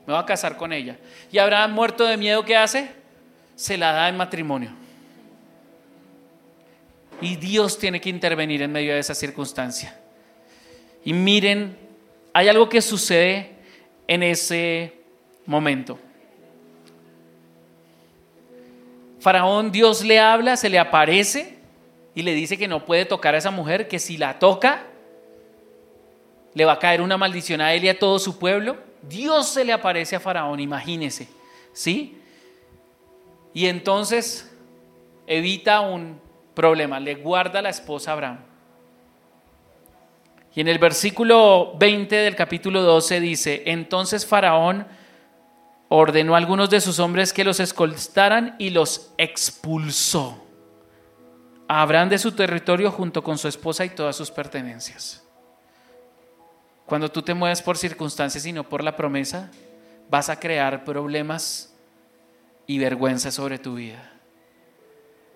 [0.06, 0.96] Me voy a casar con ella.
[1.30, 2.90] Y Abraham, muerto de miedo, ¿qué hace?
[3.56, 4.70] Se la da en matrimonio.
[7.20, 10.00] Y Dios tiene que intervenir en medio de esa circunstancia.
[11.04, 11.76] Y miren,
[12.32, 13.51] hay algo que sucede
[14.12, 14.92] en ese
[15.46, 15.98] momento.
[19.20, 21.56] Faraón, Dios le habla, se le aparece
[22.14, 24.82] y le dice que no puede tocar a esa mujer, que si la toca,
[26.52, 28.76] le va a caer una maldición a él y a todo su pueblo.
[29.00, 31.28] Dios se le aparece a Faraón, imagínese,
[31.72, 32.20] ¿sí?
[33.54, 34.54] Y entonces
[35.26, 36.20] evita un
[36.52, 38.51] problema, le guarda la esposa a Abraham.
[40.54, 44.86] Y en el versículo 20 del capítulo 12 dice, entonces Faraón
[45.88, 50.42] ordenó a algunos de sus hombres que los escoltaran y los expulsó
[51.68, 55.24] a Abraham de su territorio junto con su esposa y todas sus pertenencias.
[56.84, 59.50] Cuando tú te mueves por circunstancias y no por la promesa,
[60.10, 61.74] vas a crear problemas
[62.66, 64.12] y vergüenza sobre tu vida.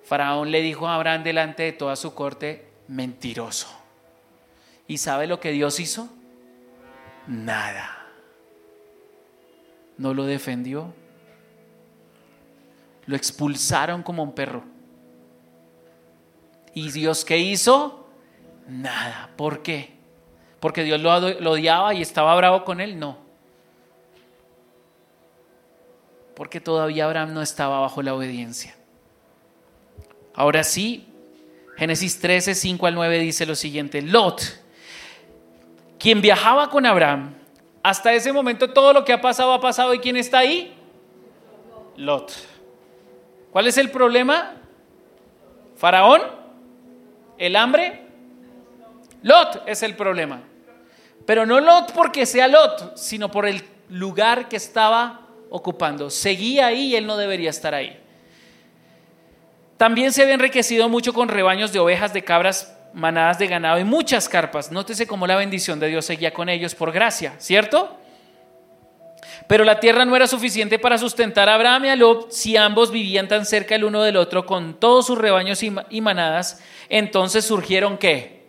[0.04, 3.85] Faraón le dijo a Abraham delante de toda su corte, mentiroso
[4.88, 6.08] ¿Y sabe lo que Dios hizo?
[7.26, 8.06] Nada.
[9.98, 10.94] No lo defendió.
[13.06, 14.64] Lo expulsaron como un perro.
[16.74, 18.08] ¿Y Dios qué hizo?
[18.68, 19.30] Nada.
[19.36, 19.96] ¿Por qué?
[20.60, 22.98] ¿Porque Dios lo, odiaba y estaba bravo con él?
[22.98, 23.18] No.
[26.34, 28.76] Porque todavía Abraham no estaba bajo la obediencia.
[30.34, 31.08] Ahora sí,
[31.76, 34.42] Génesis 13, 5 al 9 dice lo siguiente, Lot,
[36.06, 37.34] quien viajaba con Abraham,
[37.82, 40.72] hasta ese momento todo lo que ha pasado ha pasado y ¿quién está ahí?
[41.96, 42.32] Lot.
[43.50, 44.54] ¿Cuál es el problema?
[45.74, 46.22] ¿Faraón?
[47.36, 48.02] ¿El hambre?
[49.22, 50.42] Lot es el problema.
[51.26, 56.08] Pero no Lot porque sea Lot, sino por el lugar que estaba ocupando.
[56.08, 58.00] Seguía ahí y él no debería estar ahí.
[59.76, 63.84] También se había enriquecido mucho con rebaños de ovejas, de cabras, manadas de ganado y
[63.84, 64.72] muchas carpas.
[64.72, 67.98] Nótese cómo la bendición de Dios seguía con ellos por gracia, ¿cierto?
[69.46, 72.90] Pero la tierra no era suficiente para sustentar a Abraham y a Lot si ambos
[72.90, 76.60] vivían tan cerca el uno del otro con todos sus rebaños y manadas.
[76.88, 78.44] Entonces surgieron qué?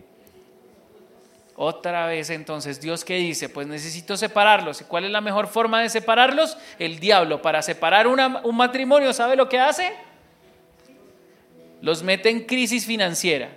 [1.55, 3.49] Otra vez entonces, Dios qué dice?
[3.49, 4.81] Pues necesito separarlos.
[4.81, 6.57] ¿Y cuál es la mejor forma de separarlos?
[6.79, 7.41] El diablo.
[7.41, 9.93] Para separar un matrimonio, ¿sabe lo que hace?
[11.81, 13.49] los mete en crisis financiera.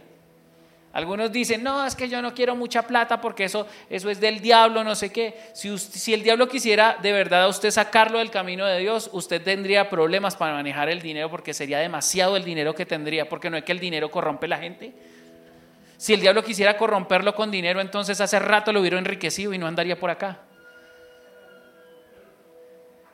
[0.93, 4.41] Algunos dicen, no, es que yo no quiero mucha plata porque eso, eso es del
[4.41, 5.39] diablo, no sé qué.
[5.53, 9.41] Si, si el diablo quisiera de verdad a usted sacarlo del camino de Dios, usted
[9.41, 13.57] tendría problemas para manejar el dinero porque sería demasiado el dinero que tendría, porque no
[13.57, 14.93] es que el dinero corrompe la gente.
[15.97, 19.69] Si el diablo quisiera corromperlo con dinero, entonces hace rato lo hubiera enriquecido y no
[19.69, 20.41] andaría por acá.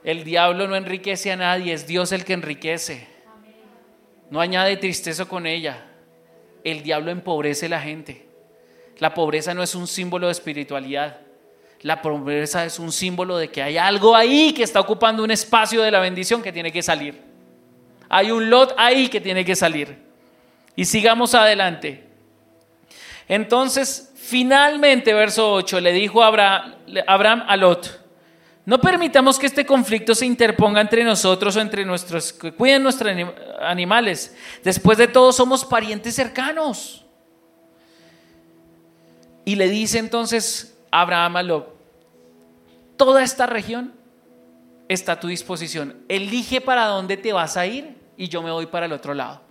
[0.03, 3.07] El diablo no enriquece a nadie, es Dios el que enriquece.
[4.31, 5.86] No añade tristeza con ella.
[6.67, 8.27] El diablo empobrece a la gente.
[8.99, 11.21] La pobreza no es un símbolo de espiritualidad.
[11.83, 15.81] La pobreza es un símbolo de que hay algo ahí que está ocupando un espacio
[15.81, 17.23] de la bendición que tiene que salir.
[18.09, 19.97] Hay un lot ahí que tiene que salir.
[20.75, 22.03] Y sigamos adelante.
[23.29, 26.75] Entonces, finalmente, verso 8, le dijo Abraham,
[27.07, 28.06] Abraham a Lot,
[28.67, 33.15] no permitamos que este conflicto se interponga entre nosotros o entre nuestros cuiden nuestros
[33.61, 34.37] animales.
[34.65, 37.05] Después de todo, somos parientes cercanos.
[39.45, 41.63] Y le dice entonces Abraham
[42.97, 43.95] toda esta región
[44.89, 46.03] está a tu disposición.
[46.09, 49.43] Elige para dónde te vas a ir y yo me voy para el otro lado.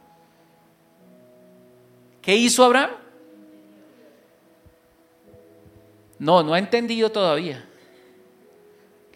[2.22, 2.91] ¿Qué hizo Abraham?
[6.20, 7.66] No, no ha entendido todavía.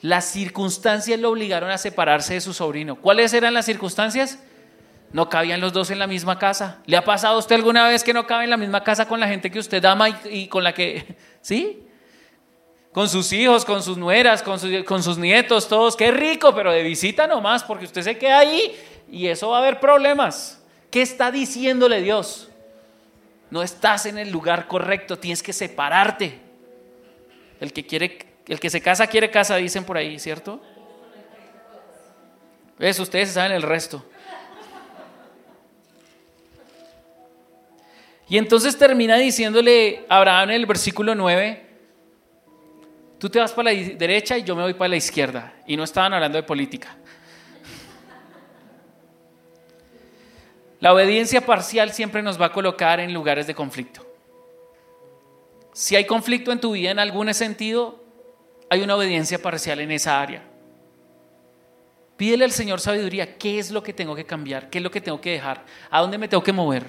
[0.02, 2.96] Las circunstancias lo obligaron a separarse de su sobrino.
[2.96, 4.40] ¿Cuáles eran las circunstancias?
[5.12, 6.82] No cabían los dos en la misma casa.
[6.86, 9.20] ¿Le ha pasado a usted alguna vez que no cabe en la misma casa con
[9.20, 11.18] la gente que usted ama y, con la que...
[11.42, 11.86] ¿Sí?
[12.94, 15.96] Con sus hijos, con sus nueras, con, con sus nietos, todos.
[15.96, 18.76] Qué rico, pero de visita nomás, porque usted se queda ahí
[19.12, 20.64] y eso va a haber problemas.
[20.90, 22.50] ¿Qué está diciéndole Dios?
[23.52, 26.40] No estás en el lugar correcto, tienes que separarte.
[27.60, 30.60] El que quiere el que se casa quiere casa, dicen por ahí, ¿cierto?
[32.80, 33.00] ¿Ves?
[33.00, 34.04] Ustedes saben el resto.
[38.28, 41.68] Y entonces termina diciéndole a Abraham en el versículo 9,
[43.20, 45.54] tú te vas para la derecha y yo me voy para la izquierda.
[45.68, 46.96] Y no estaban hablando de política.
[50.80, 54.06] La obediencia parcial siempre nos va a colocar en lugares de conflicto.
[55.74, 58.09] Si hay conflicto en tu vida en algún sentido,
[58.70, 60.44] hay una obediencia parcial en esa área.
[62.18, 64.70] Pídele al Señor sabiduría, ¿qué es lo que tengo que cambiar?
[64.70, 65.66] ¿Qué es lo que tengo que dejar?
[65.90, 66.86] ¿A dónde me tengo que mover?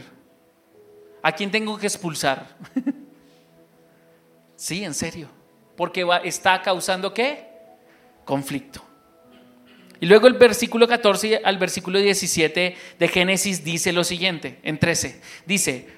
[1.23, 2.57] ¿A quién tengo que expulsar?
[4.57, 5.29] sí, en serio.
[5.77, 7.47] Porque está causando qué?
[8.25, 8.83] Conflicto.
[10.01, 15.21] Y luego el versículo 14 al versículo 17 de Génesis dice lo siguiente, en 13.
[15.47, 15.89] Dice,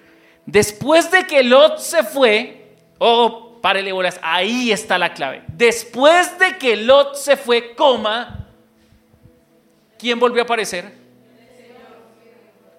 [0.45, 5.44] después de que Lot se fue, oh párele bolas, ahí está la clave.
[5.46, 8.48] Después de que Lot se fue, coma,
[9.98, 11.00] ¿quién volvió a aparecer?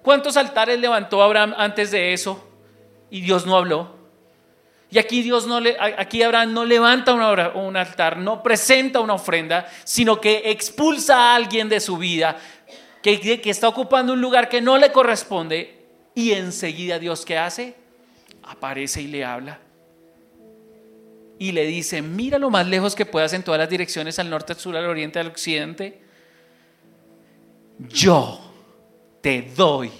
[0.02, 2.46] ¿Cuántos altares levantó Abraham antes de eso?
[3.10, 3.94] Y Dios no habló.
[4.90, 7.14] Y aquí Dios no le, aquí Abraham no levanta
[7.54, 12.36] un altar, no presenta una ofrenda, sino que expulsa a alguien de su vida
[13.02, 15.86] que, que está ocupando un lugar que no le corresponde.
[16.14, 17.74] Y enseguida Dios qué hace?
[18.42, 19.63] Aparece y le habla
[21.38, 24.52] y le dice, mira lo más lejos que puedas en todas las direcciones, al norte,
[24.52, 26.00] al sur, al oriente, al occidente.
[27.78, 28.40] Yo
[29.20, 29.90] te doy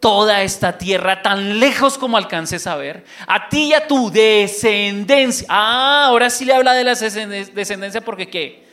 [0.00, 5.46] toda esta tierra tan lejos como alcances a ver, a ti y a tu descendencia.
[5.48, 8.64] Ah, ahora sí le habla de la descendencia porque qué?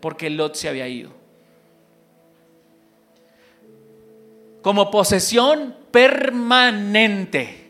[0.00, 1.10] Porque Lot se había ido.
[4.62, 7.65] Como posesión permanente.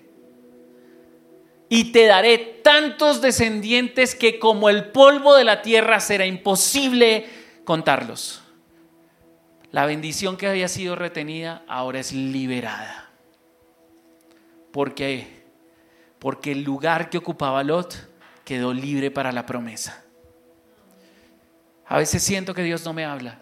[1.68, 7.26] Y te daré tantos descendientes que como el polvo de la tierra será imposible
[7.64, 8.42] contarlos.
[9.72, 13.10] La bendición que había sido retenida ahora es liberada.
[14.70, 15.44] ¿Por qué?
[16.18, 18.08] Porque el lugar que ocupaba Lot
[18.44, 20.04] quedó libre para la promesa.
[21.86, 23.38] A veces siento que Dios no me habla.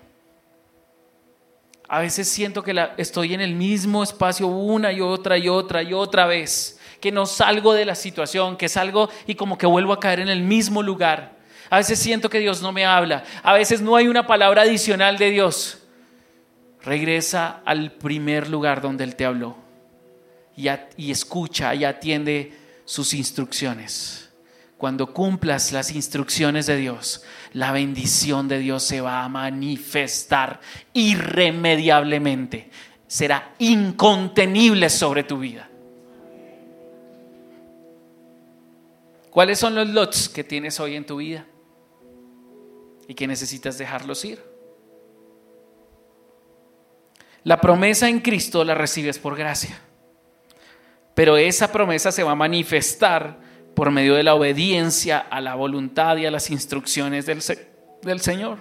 [1.88, 5.92] A veces siento que estoy en el mismo espacio una y otra y otra y
[5.92, 6.73] otra vez.
[7.04, 10.30] Que no salgo de la situación, que salgo y como que vuelvo a caer en
[10.30, 11.36] el mismo lugar.
[11.68, 13.24] A veces siento que Dios no me habla.
[13.42, 15.82] A veces no hay una palabra adicional de Dios.
[16.82, 19.54] Regresa al primer lugar donde Él te habló
[20.56, 22.54] y, escucha y atiende
[22.86, 24.32] sus instrucciones.
[24.78, 30.58] Cuando cumplas las instrucciones de Dios, la bendición de Dios se va a manifestar
[30.94, 32.70] irremediablemente.
[33.06, 35.68] Será incontenible sobre tu vida.
[39.34, 41.44] ¿Cuáles son los lots que tienes hoy en tu vida?
[43.08, 44.40] Y que necesitas dejarlos ir.
[47.42, 49.80] La promesa en Cristo la recibes por gracia.
[51.16, 53.40] Pero esa promesa se va a manifestar
[53.74, 57.42] por medio de la obediencia a la voluntad y a las instrucciones del,
[58.02, 58.58] del Señor.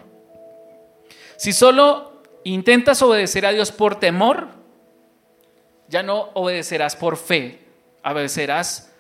[1.37, 4.47] Si solo intentas obedecer a Dios por temor,
[5.87, 7.59] ya no obedecerás por fe,
[8.03, 8.91] obedecerás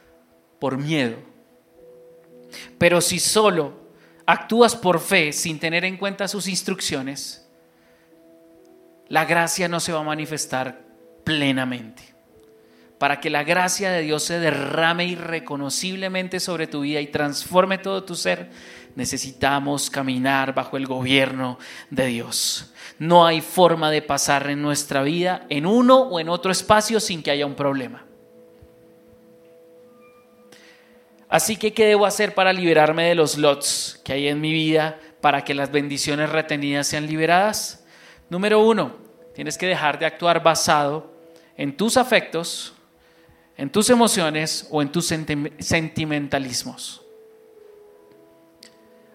[0.59, 1.32] por miedo.
[2.77, 3.83] Pero si solo
[4.25, 7.47] actúas por fe sin tener en cuenta sus instrucciones,
[9.07, 10.81] la gracia no se va a manifestar
[11.23, 12.13] plenamente.
[12.97, 18.03] Para que la gracia de Dios se derrame irreconociblemente sobre tu vida y transforme todo
[18.05, 18.49] tu ser,
[18.95, 22.73] necesitamos caminar bajo el gobierno de Dios.
[22.99, 27.23] No hay forma de pasar en nuestra vida en uno o en otro espacio sin
[27.23, 28.05] que haya un problema.
[31.33, 34.99] Así que, ¿qué debo hacer para liberarme de los lots que hay en mi vida
[35.19, 37.83] para que las bendiciones retenidas sean liberadas?
[38.29, 38.97] Número uno,
[39.33, 41.11] tienes que dejar de actuar basado
[41.57, 42.75] en tus afectos,
[43.57, 47.01] en tus emociones o en tus sentimentalismos.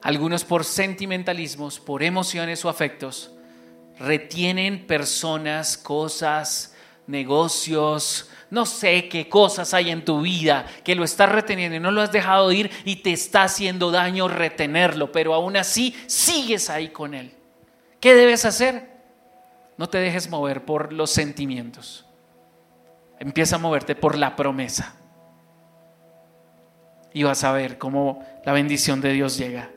[0.03, 3.31] Algunos por sentimentalismos, por emociones o afectos,
[3.97, 6.75] retienen personas, cosas,
[7.07, 11.91] negocios, no sé qué cosas hay en tu vida que lo estás reteniendo y no
[11.91, 16.89] lo has dejado ir y te está haciendo daño retenerlo, pero aún así sigues ahí
[16.89, 17.35] con él.
[18.01, 18.89] ¿Qué debes hacer?
[19.77, 22.07] No te dejes mover por los sentimientos.
[23.19, 24.95] Empieza a moverte por la promesa.
[27.13, 29.71] Y vas a ver cómo la bendición de Dios llega.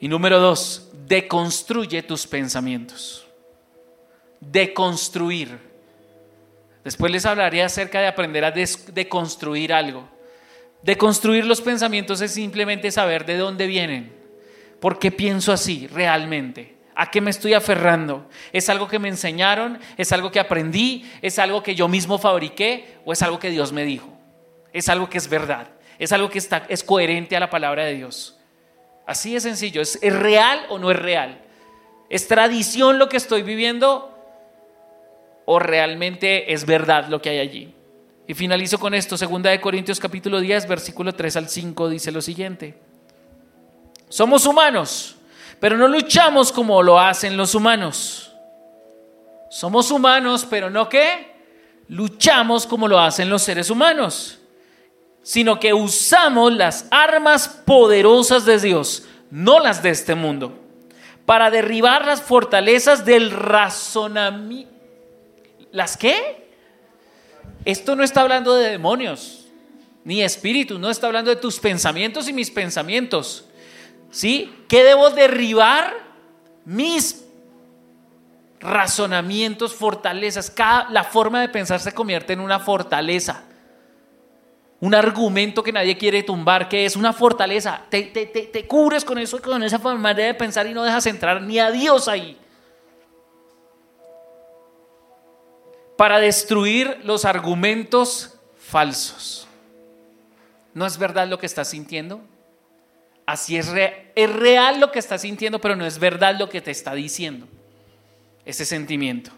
[0.00, 3.26] Y número dos, deconstruye tus pensamientos.
[4.40, 5.67] Deconstruir.
[6.84, 10.08] Después les hablaré acerca de aprender a deconstruir algo.
[10.82, 14.12] Deconstruir los pensamientos es simplemente saber de dónde vienen.
[14.80, 16.76] ¿Por qué pienso así realmente?
[16.94, 18.28] ¿A qué me estoy aferrando?
[18.52, 19.78] ¿Es algo que me enseñaron?
[19.96, 21.08] ¿Es algo que aprendí?
[21.22, 22.98] ¿Es algo que yo mismo fabriqué?
[23.04, 24.08] ¿O es algo que Dios me dijo?
[24.72, 25.68] Es algo que es verdad.
[25.98, 28.38] Es algo que está, es coherente a la palabra de Dios.
[29.06, 29.80] Así de sencillo.
[29.80, 31.40] ¿Es, ¿Es real o no es real?
[32.08, 34.17] ¿Es tradición lo que estoy viviendo?
[35.50, 37.74] ¿O realmente es verdad lo que hay allí?
[38.26, 39.16] Y finalizo con esto.
[39.16, 42.78] Segunda de Corintios capítulo 10, versículo 3 al 5 dice lo siguiente.
[44.08, 45.18] Somos humanos
[45.60, 48.32] pero no luchamos como lo hacen los humanos.
[49.50, 51.36] Somos humanos, pero no que
[51.88, 54.38] luchamos como lo hacen los seres humanos,
[55.22, 60.58] sino que usamos las armas poderosas de Dios, no las de este mundo,
[61.24, 64.77] para derribar las fortalezas del razonamiento.
[65.72, 66.48] ¿Las qué?
[67.64, 69.46] Esto no está hablando de demonios,
[70.04, 73.44] ni espíritus, no está hablando de tus pensamientos y mis pensamientos.
[74.10, 74.54] ¿Sí?
[74.68, 75.94] ¿Qué debo derribar?
[76.64, 77.24] Mis
[78.60, 80.50] razonamientos, fortalezas.
[80.50, 83.44] Cada, la forma de pensar se convierte en una fortaleza.
[84.80, 87.82] Un argumento que nadie quiere tumbar, que es una fortaleza.
[87.90, 91.58] Te, te cubres con eso, con esa manera de pensar y no dejas entrar ni
[91.58, 92.38] a Dios ahí.
[95.98, 99.48] Para destruir los argumentos falsos.
[100.72, 102.22] ¿No es verdad lo que estás sintiendo?
[103.26, 103.66] Así es,
[104.14, 107.48] real lo que estás sintiendo, pero no es verdad lo que te está diciendo
[108.44, 109.32] ese sentimiento.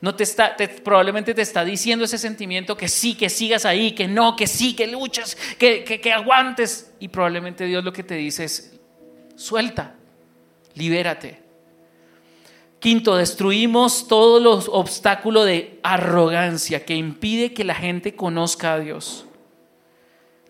[0.00, 4.08] no te está, probablemente te está diciendo ese sentimiento que sí, que sigas ahí, que
[4.08, 6.92] no, que sí, que luches, que, que, que aguantes.
[6.98, 8.80] Y probablemente Dios lo que te dice es,
[9.36, 9.94] suelta,
[10.74, 11.40] libérate.
[12.82, 19.24] Quinto, destruimos todos los obstáculos de arrogancia que impide que la gente conozca a Dios.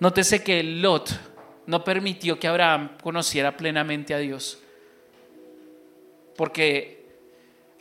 [0.01, 1.11] Nótese que Lot
[1.67, 4.59] no permitió que Abraham conociera plenamente a Dios,
[6.35, 7.07] porque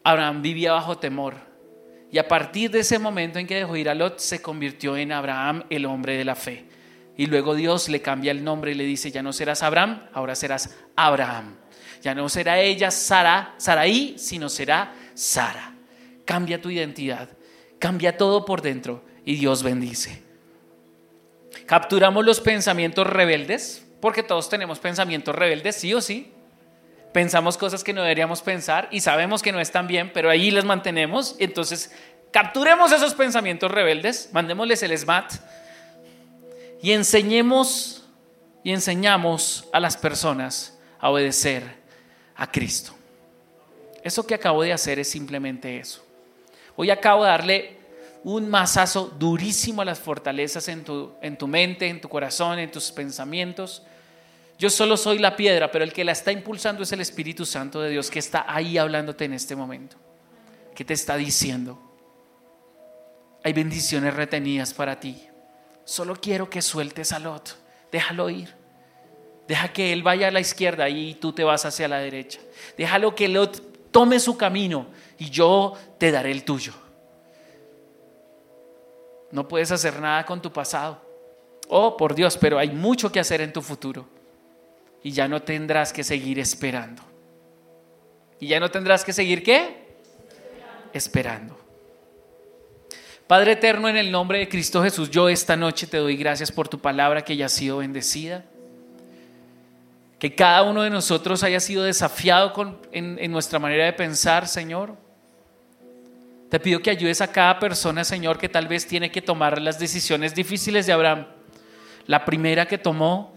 [0.03, 1.35] Abraham vivía bajo temor
[2.11, 5.13] y a partir de ese momento en que dejó ir a Lot, se convirtió en
[5.13, 6.65] Abraham, el hombre de la fe.
[7.15, 10.35] Y luego Dios le cambia el nombre y le dice, ya no serás Abraham, ahora
[10.35, 11.60] serás Abraham.
[12.01, 15.75] Ya no será ella Sara, Saraí, sino será Sara.
[16.25, 17.29] Cambia tu identidad,
[17.79, 20.23] cambia todo por dentro y Dios bendice.
[21.65, 26.31] Capturamos los pensamientos rebeldes, porque todos tenemos pensamientos rebeldes, sí o sí
[27.11, 30.65] pensamos cosas que no deberíamos pensar y sabemos que no están bien, pero ahí las
[30.65, 31.35] mantenemos.
[31.39, 31.91] Entonces,
[32.31, 35.33] capturemos esos pensamientos rebeldes, mandémosles el SMAT
[36.81, 38.07] y enseñemos
[38.63, 41.80] y enseñamos a las personas a obedecer
[42.41, 42.93] a Cristo.
[44.03, 46.03] Eso que acabo de hacer es simplemente eso.
[46.75, 47.77] Hoy acabo de darle
[48.23, 52.71] un masazo durísimo a las fortalezas en tu, en tu mente, en tu corazón, en
[52.71, 53.83] tus pensamientos
[54.61, 57.81] yo solo soy la piedra, pero el que la está impulsando es el Espíritu Santo
[57.81, 59.97] de Dios que está ahí hablándote en este momento.
[60.75, 61.81] ¿Qué te está diciendo?
[63.43, 65.19] Hay bendiciones retenidas para ti.
[65.83, 67.57] Solo quiero que sueltes a Lot.
[67.91, 68.53] Déjalo ir.
[69.51, 72.39] Deja que él vaya a la izquierda y tú te vas hacia la derecha.
[72.77, 74.87] Déjalo que Lot tome su camino
[75.17, 76.71] y yo te daré el tuyo.
[79.29, 81.01] No puedes hacer nada con tu pasado.
[81.67, 84.07] Oh, por Dios, pero hay mucho que hacer en tu futuro
[85.03, 87.03] y ya no tendrás que seguir esperando.
[88.39, 89.97] ¿Y ya no tendrás que seguir qué?
[90.93, 91.59] Esperando.
[93.27, 96.69] Padre eterno, en el nombre de Cristo Jesús, yo esta noche te doy gracias por
[96.69, 98.45] tu palabra que haya sido bendecida.
[100.21, 104.95] Que cada uno de nosotros haya sido desafiado en, en nuestra manera de pensar, Señor.
[106.51, 109.79] Te pido que ayudes a cada persona, Señor, que tal vez tiene que tomar las
[109.79, 111.25] decisiones difíciles de Abraham.
[112.05, 113.33] La primera que tomó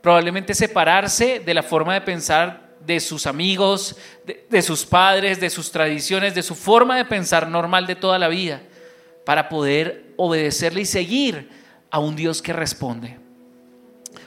[0.00, 3.96] probablemente separarse de la forma de pensar de sus amigos,
[4.48, 8.28] de, sus padres, de sus tradiciones, de su forma de pensar normal de toda la
[8.28, 8.62] vida,
[9.26, 11.50] para poder obedecerle y seguir
[11.90, 13.18] a un Dios que responde.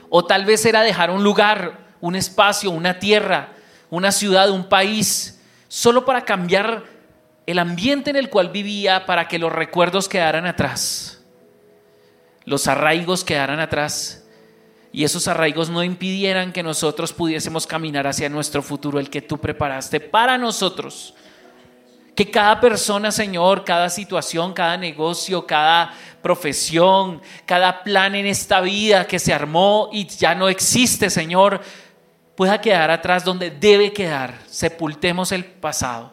[0.08, 3.52] O tal vez era dejar un lugar, un espacio, una tierra,
[3.90, 6.84] una ciudad, un país, solo para cambiar
[7.46, 11.24] el ambiente en el cual vivía, para que los recuerdos quedaran atrás,
[12.44, 14.26] los arraigos quedaran atrás
[14.96, 19.36] y esos arraigos no impidieran que nosotros pudiésemos caminar hacia nuestro futuro, el que tú
[19.36, 21.12] preparaste para nosotros.
[22.14, 25.92] Que cada persona, Señor, cada situación, cada negocio, cada
[26.22, 31.60] profesión, cada plan en esta vida que se armó y ya no existe, Señor,
[32.36, 34.38] pueda quedar atrás donde debe quedar.
[34.46, 36.12] Sepultemos el pasado,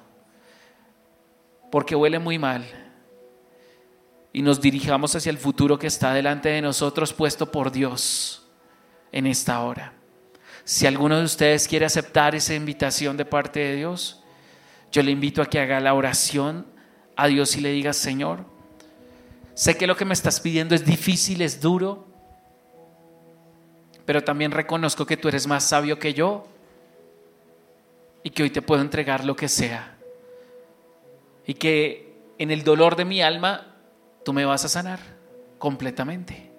[1.72, 2.66] porque huele muy mal.
[4.32, 8.48] Y nos dirijamos hacia el futuro que está delante de nosotros, puesto por Dios
[9.12, 9.94] en esta hora.
[10.64, 14.24] Si alguno de ustedes quiere aceptar esa invitación de parte de Dios,
[14.92, 16.66] yo le invito a que haga la oración
[17.16, 18.46] a Dios y le diga, Señor,
[19.54, 22.08] sé que lo que me estás pidiendo es difícil, es duro,
[24.06, 26.46] pero también reconozco que tú eres más sabio que yo
[28.24, 29.98] y que hoy te puedo entregar lo que sea.
[31.46, 33.76] Y que en el dolor de mi alma
[34.24, 35.00] tú me vas a sanar
[35.58, 36.54] completamente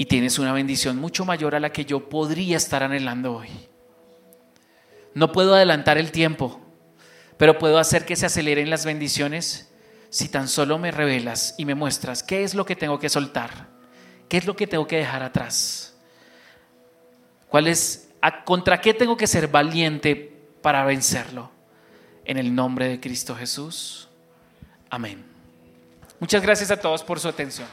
[0.00, 3.50] y tienes una bendición mucho mayor a la que yo podría estar anhelando hoy.
[5.12, 6.58] No puedo adelantar el tiempo,
[7.36, 9.70] pero puedo hacer que se aceleren las bendiciones
[10.08, 13.68] si tan solo me revelas y me muestras qué es lo que tengo que soltar,
[14.30, 15.92] qué es lo que tengo que dejar atrás,
[17.48, 18.08] cuál es,
[18.44, 20.14] contra qué tengo que ser valiente
[20.62, 21.50] para vencerlo.
[22.24, 24.08] En el nombre de Cristo Jesús.
[24.88, 25.24] Amén.
[26.20, 27.66] Muchas gracias a todos por su atención.